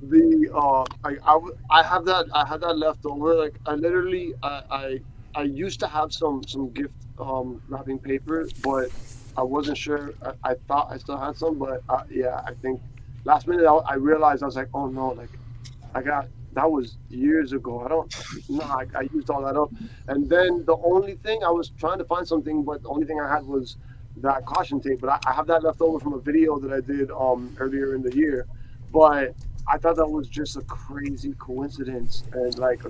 the 0.00 0.50
uh 0.52 0.84
I, 1.04 1.16
I 1.24 1.38
I 1.70 1.82
have 1.84 2.04
that 2.06 2.26
I 2.34 2.44
have 2.46 2.60
that 2.62 2.76
left 2.78 3.04
over 3.06 3.34
like 3.34 3.54
I 3.66 3.74
literally 3.74 4.34
I 4.42 4.62
I, 4.70 5.00
I 5.34 5.42
used 5.42 5.80
to 5.80 5.86
have 5.86 6.12
some 6.12 6.42
some 6.46 6.70
gift 6.70 6.94
um 7.18 7.60
wrapping 7.68 7.98
paper 7.98 8.48
but 8.62 8.90
I 9.36 9.42
wasn't 9.42 9.76
sure. 9.78 10.14
I, 10.22 10.50
I 10.50 10.54
thought 10.68 10.88
I 10.90 10.98
still 10.98 11.16
had 11.16 11.36
some 11.36 11.58
but 11.58 11.82
uh, 11.88 12.04
yeah 12.10 12.40
I 12.46 12.52
think 12.62 12.80
last 13.24 13.48
minute 13.48 13.66
I, 13.66 13.74
I 13.74 13.94
realized 13.94 14.42
I 14.42 14.46
was 14.46 14.56
like 14.56 14.68
oh 14.74 14.86
no 14.86 15.08
like 15.08 15.30
I 15.94 16.02
got 16.02 16.28
that 16.52 16.70
was 16.70 16.96
years 17.10 17.52
ago. 17.52 17.80
I 17.84 17.88
don't 17.88 18.14
no 18.48 18.62
I, 18.62 18.86
I 18.96 19.02
used 19.12 19.28
all 19.30 19.42
that 19.42 19.56
up. 19.56 19.70
And 20.08 20.28
then 20.28 20.64
the 20.64 20.76
only 20.84 21.14
thing 21.16 21.42
I 21.44 21.50
was 21.50 21.70
trying 21.70 21.98
to 21.98 22.04
find 22.04 22.26
something 22.26 22.62
but 22.62 22.82
the 22.82 22.88
only 22.88 23.06
thing 23.06 23.20
I 23.20 23.28
had 23.32 23.44
was 23.44 23.76
that 24.18 24.46
caution 24.46 24.80
tape 24.80 25.00
but 25.00 25.10
I, 25.10 25.18
I 25.30 25.32
have 25.32 25.48
that 25.48 25.64
left 25.64 25.80
over 25.80 25.98
from 25.98 26.12
a 26.14 26.20
video 26.20 26.58
that 26.60 26.72
I 26.72 26.80
did 26.80 27.10
um 27.10 27.54
earlier 27.58 27.94
in 27.96 28.02
the 28.02 28.14
year. 28.14 28.46
But 28.92 29.34
I 29.68 29.78
thought 29.78 29.96
that 29.96 30.08
was 30.08 30.28
just 30.28 30.56
a 30.56 30.60
crazy 30.62 31.34
coincidence 31.38 32.24
and 32.32 32.56
like 32.58 32.82
a, 32.84 32.88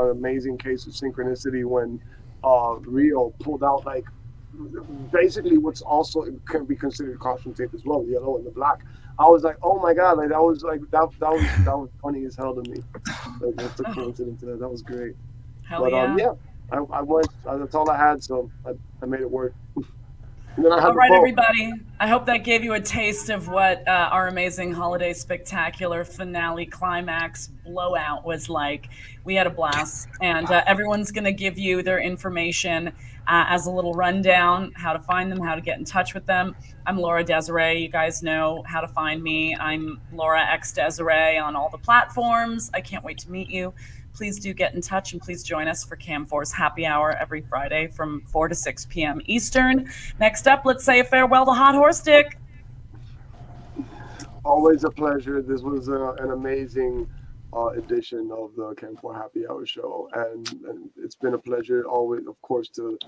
an 0.00 0.10
amazing 0.10 0.58
case 0.58 0.86
of 0.86 0.92
synchronicity 0.92 1.64
when 1.64 2.00
uh, 2.44 2.76
Rio 2.80 3.30
pulled 3.40 3.62
out 3.62 3.86
like 3.86 4.04
basically 5.12 5.58
what's 5.58 5.82
also 5.82 6.24
can 6.46 6.64
be 6.64 6.74
considered 6.74 7.18
caution 7.20 7.54
tape 7.54 7.72
as 7.74 7.84
well, 7.84 8.02
the 8.02 8.12
yellow 8.12 8.36
and 8.36 8.46
the 8.46 8.50
black. 8.50 8.80
I 9.18 9.24
was 9.24 9.42
like, 9.42 9.56
oh 9.62 9.80
my 9.80 9.94
god, 9.94 10.18
like 10.18 10.28
that 10.30 10.42
was 10.42 10.62
like 10.62 10.80
that 10.90 11.08
that 11.18 11.30
was 11.30 11.42
that 11.64 11.78
was 11.78 11.90
funny 12.02 12.24
as 12.24 12.36
hell 12.36 12.54
to 12.54 12.70
me. 12.70 12.82
Like 13.40 13.56
what's 13.56 13.74
the 13.74 13.84
coincidence 13.84 14.40
that? 14.42 14.60
That 14.60 14.68
was 14.68 14.82
great. 14.82 15.14
Hell 15.68 15.82
but 15.82 15.92
yeah. 15.92 16.02
um, 16.02 16.18
yeah, 16.18 16.32
I, 16.72 16.78
I 16.98 17.02
went. 17.02 17.28
That's 17.44 17.74
all 17.74 17.90
I 17.90 17.98
had, 17.98 18.22
so 18.22 18.50
I, 18.66 18.70
I 19.02 19.06
made 19.06 19.20
it 19.20 19.30
work. 19.30 19.54
and 19.76 19.84
then 19.84 19.84
I 19.84 20.47
had 20.47 20.47
All 20.58 20.92
the 20.92 21.14
everybody. 21.14 21.72
I 22.00 22.08
hope 22.08 22.26
that 22.26 22.38
gave 22.38 22.64
you 22.64 22.74
a 22.74 22.80
taste 22.80 23.30
of 23.30 23.46
what 23.46 23.86
uh, 23.86 24.08
our 24.10 24.26
amazing 24.26 24.72
holiday 24.72 25.12
spectacular 25.12 26.04
finale 26.04 26.66
climax 26.66 27.48
blowout 27.64 28.24
was 28.24 28.48
like. 28.48 28.88
We 29.24 29.36
had 29.36 29.46
a 29.46 29.50
blast, 29.50 30.08
and 30.20 30.50
uh, 30.50 30.64
everyone's 30.66 31.12
going 31.12 31.24
to 31.24 31.32
give 31.32 31.58
you 31.58 31.82
their 31.82 32.00
information 32.00 32.92
uh, 33.28 33.44
as 33.48 33.66
a 33.66 33.70
little 33.70 33.92
rundown 33.92 34.72
how 34.74 34.94
to 34.94 34.98
find 34.98 35.30
them, 35.30 35.38
how 35.38 35.54
to 35.54 35.60
get 35.60 35.78
in 35.78 35.84
touch 35.84 36.14
with 36.14 36.24
them. 36.24 36.56
I'm 36.86 36.98
Laura 36.98 37.22
Desiree. 37.22 37.82
You 37.82 37.88
guys 37.88 38.22
know 38.22 38.64
how 38.66 38.80
to 38.80 38.88
find 38.88 39.22
me. 39.22 39.54
I'm 39.54 40.00
Laura 40.12 40.42
X 40.42 40.72
Desiree 40.72 41.36
on 41.36 41.54
all 41.54 41.68
the 41.68 41.78
platforms. 41.78 42.70
I 42.72 42.80
can't 42.80 43.04
wait 43.04 43.18
to 43.18 43.30
meet 43.30 43.50
you. 43.50 43.74
Please 44.14 44.38
do 44.38 44.54
get 44.54 44.74
in 44.74 44.80
touch 44.80 45.12
and 45.12 45.20
please 45.20 45.42
join 45.42 45.68
us 45.68 45.84
for 45.84 45.94
Cam 45.94 46.24
4 46.24 46.44
Happy 46.56 46.86
Hour 46.86 47.12
every 47.12 47.42
Friday 47.42 47.88
from 47.88 48.22
4 48.22 48.48
to 48.48 48.54
6 48.54 48.86
p.m. 48.86 49.20
Eastern. 49.26 49.90
Next 50.18 50.48
up, 50.48 50.62
let's 50.64 50.82
say 50.82 51.00
a 51.00 51.04
farewell 51.04 51.44
to 51.44 51.52
Hot 51.52 51.74
Horse 51.74 52.00
Dick. 52.00 52.38
Always 54.42 54.84
a 54.84 54.90
pleasure. 54.90 55.42
This 55.42 55.60
was 55.60 55.90
uh, 55.90 56.14
an 56.14 56.30
amazing 56.30 57.06
uh, 57.52 57.68
edition 57.68 58.30
of 58.32 58.54
the 58.56 58.74
Cam 58.74 58.96
4 58.96 59.14
Happy 59.14 59.46
Hour 59.48 59.64
show, 59.66 60.08
and, 60.14 60.48
and 60.68 60.90
it's 60.96 61.16
been 61.16 61.34
a 61.34 61.38
pleasure 61.38 61.84
always, 61.86 62.26
of 62.26 62.40
course, 62.42 62.68
to 62.70 62.98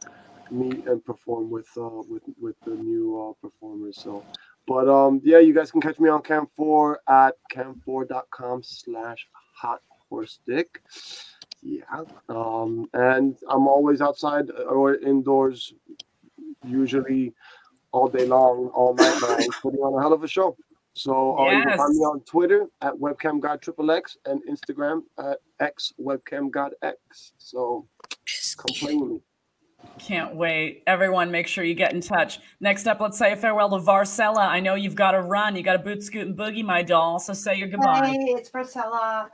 meet 0.50 0.86
and 0.86 1.04
perform 1.04 1.50
with 1.50 1.68
uh, 1.76 2.02
with 2.08 2.22
with 2.40 2.56
the 2.64 2.72
new 2.72 3.20
uh, 3.20 3.32
performers. 3.40 3.98
So, 4.02 4.24
but 4.66 4.88
um, 4.88 5.20
yeah, 5.24 5.38
you 5.38 5.54
guys 5.54 5.70
can 5.70 5.80
catch 5.80 6.00
me 6.00 6.08
on 6.08 6.22
Cam 6.22 6.48
4 6.56 7.00
at 7.08 7.34
cam4.com 7.52 8.62
slash 8.62 9.26
hot 9.54 9.80
horse 10.08 10.40
dick. 10.46 10.82
Yeah, 11.62 12.04
um, 12.28 12.88
and 12.94 13.36
I'm 13.48 13.68
always 13.68 14.00
outside 14.00 14.50
or 14.50 14.94
indoors, 14.94 15.74
usually 16.64 17.34
all 17.92 18.08
day 18.08 18.26
long, 18.26 18.70
all 18.74 18.94
night 18.94 19.20
long, 19.20 19.46
putting 19.62 19.80
on 19.80 19.98
a 19.98 20.02
hell 20.02 20.12
of 20.12 20.24
a 20.24 20.28
show. 20.28 20.56
So 20.94 21.38
uh, 21.38 21.50
you 21.50 21.62
can 21.62 21.76
find 21.76 21.96
me 21.96 22.00
on 22.00 22.20
Twitter 22.22 22.66
at 22.82 22.94
webcam 22.94 23.40
god 23.40 23.62
triple 23.62 23.90
x 23.90 24.16
and 24.24 24.40
Instagram 24.48 25.02
at 25.18 25.38
x 25.60 25.92
webcam 26.00 26.50
god 26.50 26.72
x. 26.82 27.32
So 27.38 27.86
come 28.56 28.74
play 28.74 28.94
with 28.94 29.10
me. 29.10 29.20
Can't 29.98 30.34
wait. 30.34 30.82
Everyone, 30.86 31.30
make 31.30 31.46
sure 31.46 31.64
you 31.64 31.74
get 31.74 31.92
in 31.92 32.00
touch. 32.00 32.40
Next 32.60 32.86
up, 32.86 33.00
let's 33.00 33.18
say 33.18 33.32
a 33.32 33.36
farewell 33.36 33.70
to 33.70 33.84
Varcella. 33.84 34.40
I 34.40 34.60
know 34.60 34.74
you've 34.74 34.94
got 34.94 35.12
to 35.12 35.22
run. 35.22 35.56
You 35.56 35.62
got 35.62 35.74
to 35.74 35.78
boot, 35.78 36.02
scoot, 36.02 36.26
and 36.26 36.36
boogie, 36.36 36.64
my 36.64 36.82
doll. 36.82 37.18
So 37.18 37.32
say 37.32 37.54
your 37.54 37.68
goodbye. 37.68 38.08
Hey, 38.08 38.32
it's 38.32 38.50
Varcella. 38.50 39.28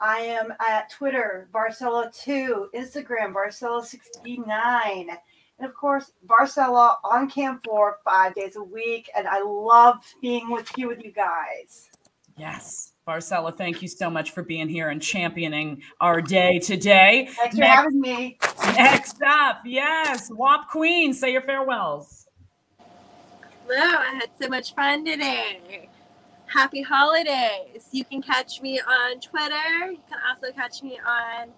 I 0.00 0.18
am 0.18 0.52
at 0.60 0.90
Twitter, 0.90 1.48
Varcella2, 1.52 2.66
Instagram, 2.74 3.32
Varcella69, 3.32 5.16
and 5.58 5.68
of 5.68 5.74
course, 5.76 6.12
Varcella 6.26 6.96
on 7.04 7.30
Cam 7.30 7.60
4 7.64 7.98
five 8.04 8.34
days 8.34 8.56
a 8.56 8.62
week. 8.62 9.08
And 9.16 9.26
I 9.28 9.42
love 9.42 10.04
being 10.20 10.50
with 10.50 10.70
you 10.76 10.88
with 10.88 11.04
you 11.04 11.12
guys. 11.12 11.90
Yes. 12.36 12.92
Varcella, 13.06 13.54
thank 13.56 13.82
you 13.82 13.88
so 13.88 14.08
much 14.08 14.30
for 14.30 14.42
being 14.42 14.68
here 14.68 14.88
and 14.88 15.00
championing 15.00 15.82
our 16.00 16.22
day 16.22 16.58
today. 16.58 17.28
Thanks 17.32 17.58
for 17.58 17.64
having 17.64 18.00
me. 18.00 18.38
Next 18.76 19.20
up, 19.22 19.60
yes, 19.66 20.30
WAP 20.32 20.68
Queen, 20.70 21.12
say 21.12 21.30
your 21.30 21.42
farewells. 21.42 22.26
Hello, 23.66 23.98
I 23.98 24.14
had 24.14 24.30
so 24.40 24.48
much 24.48 24.74
fun 24.74 25.04
today. 25.04 25.90
Happy 26.46 26.80
holidays. 26.80 27.88
You 27.92 28.06
can 28.06 28.22
catch 28.22 28.62
me 28.62 28.80
on 28.80 29.20
Twitter. 29.20 29.90
You 29.90 30.00
can 30.08 30.18
also 30.26 30.50
catch 30.52 30.82
me 30.82 30.98
on 31.06 31.50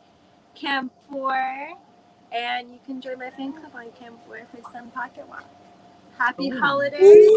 Cam4. 0.61 1.77
And 2.37 2.71
you 2.71 2.79
can 2.85 3.01
join 3.01 3.19
my 3.19 3.31
fan 3.31 3.55
club 3.55 3.73
on 3.75 3.87
Cam4 3.93 4.19
for 4.29 4.71
some 4.71 4.91
pocket 4.91 5.27
walk. 5.27 5.47
Happy 6.19 6.51
Ooh. 6.51 6.61
holidays. 6.61 7.31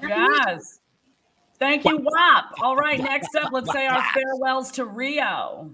Happy 0.00 0.08
Yes. 0.08 0.80
Thank 1.58 1.84
you, 1.84 1.98
WAP. 1.98 2.44
All 2.62 2.74
right, 2.74 2.98
next 2.98 3.34
up, 3.36 3.52
let's 3.52 3.70
say 3.70 3.86
our 3.86 4.02
farewells 4.14 4.72
to 4.72 4.86
Rio. 4.86 5.70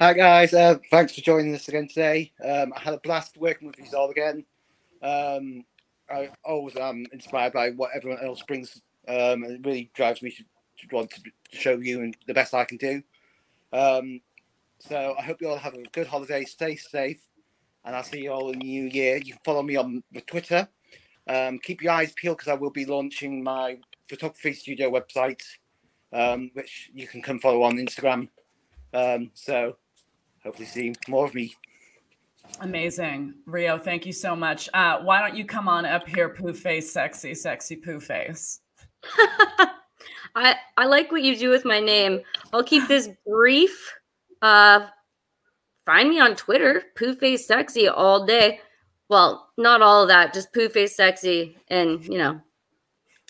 Hi 0.00 0.12
guys, 0.12 0.54
uh, 0.54 0.78
thanks 0.90 1.14
for 1.14 1.20
joining 1.22 1.54
us 1.54 1.66
again 1.66 1.88
today. 1.88 2.32
Um, 2.44 2.72
I 2.76 2.80
had 2.80 2.94
a 2.94 2.98
blast 2.98 3.36
working 3.36 3.66
with 3.68 3.78
you 3.78 3.98
all 3.98 4.10
again. 4.10 4.44
Um, 5.02 5.64
I 6.10 6.30
always 6.44 6.76
am 6.76 7.06
inspired 7.12 7.52
by 7.52 7.70
what 7.70 7.90
everyone 7.94 8.24
else 8.24 8.42
brings, 8.42 8.80
um, 9.08 9.44
and 9.44 9.52
it 9.52 9.60
really 9.64 9.90
drives 9.94 10.20
me 10.20 10.30
to, 10.30 10.44
to 10.88 10.94
want 10.94 11.10
to 11.10 11.20
show 11.52 11.76
you 11.76 12.02
and 12.02 12.16
the 12.26 12.34
best 12.34 12.54
I 12.54 12.64
can 12.64 12.76
do. 12.76 13.02
Um, 13.72 14.20
so 14.78 15.14
I 15.18 15.22
hope 15.22 15.40
you 15.40 15.48
all 15.48 15.58
have 15.58 15.74
a 15.74 15.82
good 15.92 16.06
holiday, 16.06 16.44
stay 16.44 16.76
safe, 16.76 17.20
and 17.84 17.96
I'll 17.96 18.02
see 18.02 18.22
you 18.22 18.32
all 18.32 18.50
in 18.50 18.58
the 18.58 18.64
new 18.64 18.84
year. 18.84 19.16
You 19.16 19.32
can 19.32 19.40
follow 19.44 19.62
me 19.62 19.76
on 19.76 20.02
the 20.12 20.20
Twitter. 20.20 20.68
Um, 21.28 21.58
keep 21.58 21.82
your 21.82 21.92
eyes 21.92 22.12
peeled 22.12 22.38
because 22.38 22.50
I 22.50 22.54
will 22.54 22.70
be 22.70 22.86
launching 22.86 23.42
my 23.42 23.78
photography 24.08 24.54
studio 24.54 24.90
website, 24.90 25.42
um, 26.12 26.50
which 26.54 26.90
you 26.94 27.06
can 27.06 27.20
come 27.20 27.38
follow 27.38 27.62
on 27.62 27.76
Instagram. 27.76 28.28
Um, 28.94 29.30
so 29.34 29.76
hopefully 30.42 30.66
see 30.66 30.94
more 31.08 31.26
of 31.26 31.34
me. 31.34 31.54
Amazing. 32.60 33.34
Rio, 33.46 33.78
thank 33.78 34.06
you 34.06 34.12
so 34.12 34.34
much. 34.34 34.68
Uh, 34.72 35.00
why 35.00 35.20
don't 35.20 35.36
you 35.36 35.44
come 35.44 35.68
on 35.68 35.84
up 35.84 36.08
here, 36.08 36.30
poo 36.30 36.54
face, 36.54 36.90
sexy, 36.90 37.34
sexy 37.34 37.76
poo 37.76 38.00
face? 38.00 38.60
I 40.34 40.56
I 40.76 40.86
like 40.86 41.12
what 41.12 41.22
you 41.22 41.36
do 41.36 41.50
with 41.50 41.64
my 41.64 41.80
name. 41.80 42.20
I'll 42.52 42.64
keep 42.64 42.88
this 42.88 43.08
brief. 43.26 43.92
Uh, 44.42 44.86
find 45.84 46.08
me 46.10 46.20
on 46.20 46.36
Twitter, 46.36 46.82
poo 46.96 47.14
face 47.14 47.46
sexy 47.46 47.88
all 47.88 48.24
day. 48.26 48.60
Well, 49.08 49.48
not 49.56 49.80
all 49.82 50.02
of 50.02 50.08
that, 50.08 50.34
just 50.34 50.52
poo 50.52 50.68
face 50.68 50.94
sexy, 50.96 51.56
and 51.68 52.04
you 52.04 52.18
know, 52.18 52.40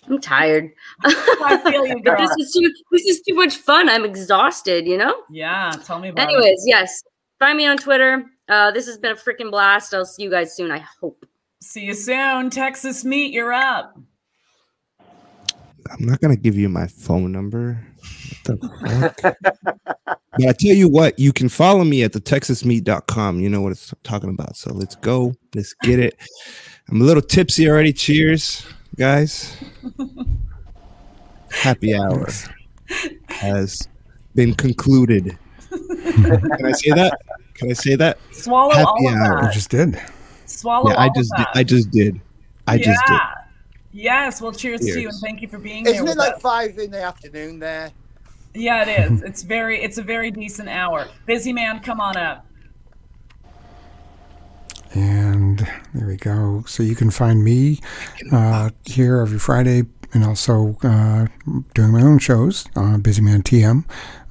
I'm 0.06 0.20
tired. 0.20 0.70
I 1.04 1.60
feel 1.70 1.86
you, 1.86 1.96
But 2.04 2.16
girl. 2.18 2.26
this 2.26 2.36
is 2.38 2.52
too 2.52 2.72
this 2.90 3.06
is 3.06 3.20
too 3.22 3.34
much 3.34 3.56
fun. 3.56 3.88
I'm 3.88 4.04
exhausted. 4.04 4.86
You 4.86 4.96
know. 4.98 5.14
Yeah, 5.30 5.72
tell 5.84 5.98
me 5.98 6.08
about 6.08 6.28
it. 6.28 6.32
Anyways, 6.32 6.62
yes, 6.66 7.02
find 7.38 7.56
me 7.56 7.66
on 7.66 7.76
Twitter. 7.76 8.24
Uh, 8.48 8.70
this 8.70 8.86
has 8.86 8.98
been 8.98 9.12
a 9.12 9.16
freaking 9.16 9.50
blast. 9.50 9.92
I'll 9.94 10.04
see 10.06 10.22
you 10.22 10.30
guys 10.30 10.56
soon. 10.56 10.70
I 10.70 10.78
hope. 11.00 11.24
See 11.60 11.82
you 11.84 11.94
soon. 11.94 12.50
Texas 12.50 13.04
Meet, 13.04 13.32
you're 13.32 13.52
up. 13.52 13.96
I'm 15.90 16.04
not 16.04 16.20
gonna 16.20 16.36
give 16.36 16.56
you 16.56 16.68
my 16.68 16.86
phone 16.86 17.30
number. 17.32 17.86
What 20.30 20.38
the 20.38 20.44
fuck? 20.44 20.48
but 20.48 20.48
I 20.48 20.52
tell 20.52 20.76
you 20.76 20.88
what, 20.88 21.18
you 21.18 21.32
can 21.32 21.48
follow 21.48 21.84
me 21.84 22.02
at 22.02 22.12
the 22.12 22.20
texasmeet.com. 22.20 23.40
You 23.40 23.48
know 23.48 23.60
what 23.62 23.72
it's 23.72 23.92
talking 24.02 24.30
about. 24.30 24.56
So 24.56 24.72
let's 24.72 24.96
go. 24.96 25.34
Let's 25.54 25.74
get 25.82 25.98
it. 25.98 26.16
I'm 26.88 27.00
a 27.00 27.04
little 27.04 27.22
tipsy 27.22 27.68
already. 27.68 27.92
Cheers, 27.92 28.66
guys. 28.96 29.56
Happy 31.50 31.94
hour 31.94 32.28
has 33.28 33.88
been 34.34 34.54
concluded. 34.54 35.38
Can 35.70 36.64
I 36.64 36.72
say 36.72 36.90
that? 36.90 37.18
Can 37.54 37.70
I 37.70 37.74
say 37.74 37.96
that? 37.96 38.18
Swallow 38.32 38.74
Happy 38.74 38.86
all 38.86 39.08
of 39.08 39.14
hour. 39.14 39.36
You 39.36 39.42
that. 39.42 39.52
just 39.52 39.70
did. 39.70 40.00
Swallow 40.46 40.90
Yeah, 40.90 40.96
all 40.96 41.02
I 41.02 41.08
just 41.14 41.32
did. 41.36 41.46
that. 41.46 41.56
I 41.56 41.64
just 41.64 41.90
did. 41.90 42.20
I 42.66 42.74
yeah. 42.74 42.84
just 42.84 43.06
did. 43.06 43.20
Yes. 43.92 44.40
Well, 44.40 44.52
cheers, 44.52 44.80
to 44.80 45.00
you 45.00 45.08
and 45.08 45.18
thank 45.20 45.42
you 45.42 45.48
for 45.48 45.58
being 45.58 45.84
here. 45.84 45.94
Isn't 45.94 46.06
it 46.06 46.10
with 46.10 46.18
like 46.18 46.34
us. 46.34 46.42
five 46.42 46.78
in 46.78 46.90
the 46.90 47.02
afternoon 47.02 47.58
there? 47.58 47.90
Yeah, 48.58 48.82
it 48.82 49.12
is. 49.12 49.22
It's 49.22 49.42
very. 49.42 49.80
It's 49.80 49.98
a 49.98 50.02
very 50.02 50.30
decent 50.30 50.68
hour. 50.68 51.06
Busy 51.26 51.52
man, 51.52 51.80
come 51.80 52.00
on 52.00 52.16
up. 52.16 52.44
And 54.94 55.58
there 55.94 56.06
we 56.06 56.16
go. 56.16 56.64
So 56.66 56.82
you 56.82 56.96
can 56.96 57.10
find 57.10 57.44
me 57.44 57.78
uh, 58.32 58.70
here 58.84 59.20
every 59.20 59.38
Friday 59.38 59.82
and 60.14 60.24
also 60.24 60.76
uh, 60.82 61.26
doing 61.74 61.92
my 61.92 62.02
own 62.02 62.18
shows, 62.18 62.66
uh, 62.76 62.96
Busyman 62.96 63.42
TM, 63.42 63.84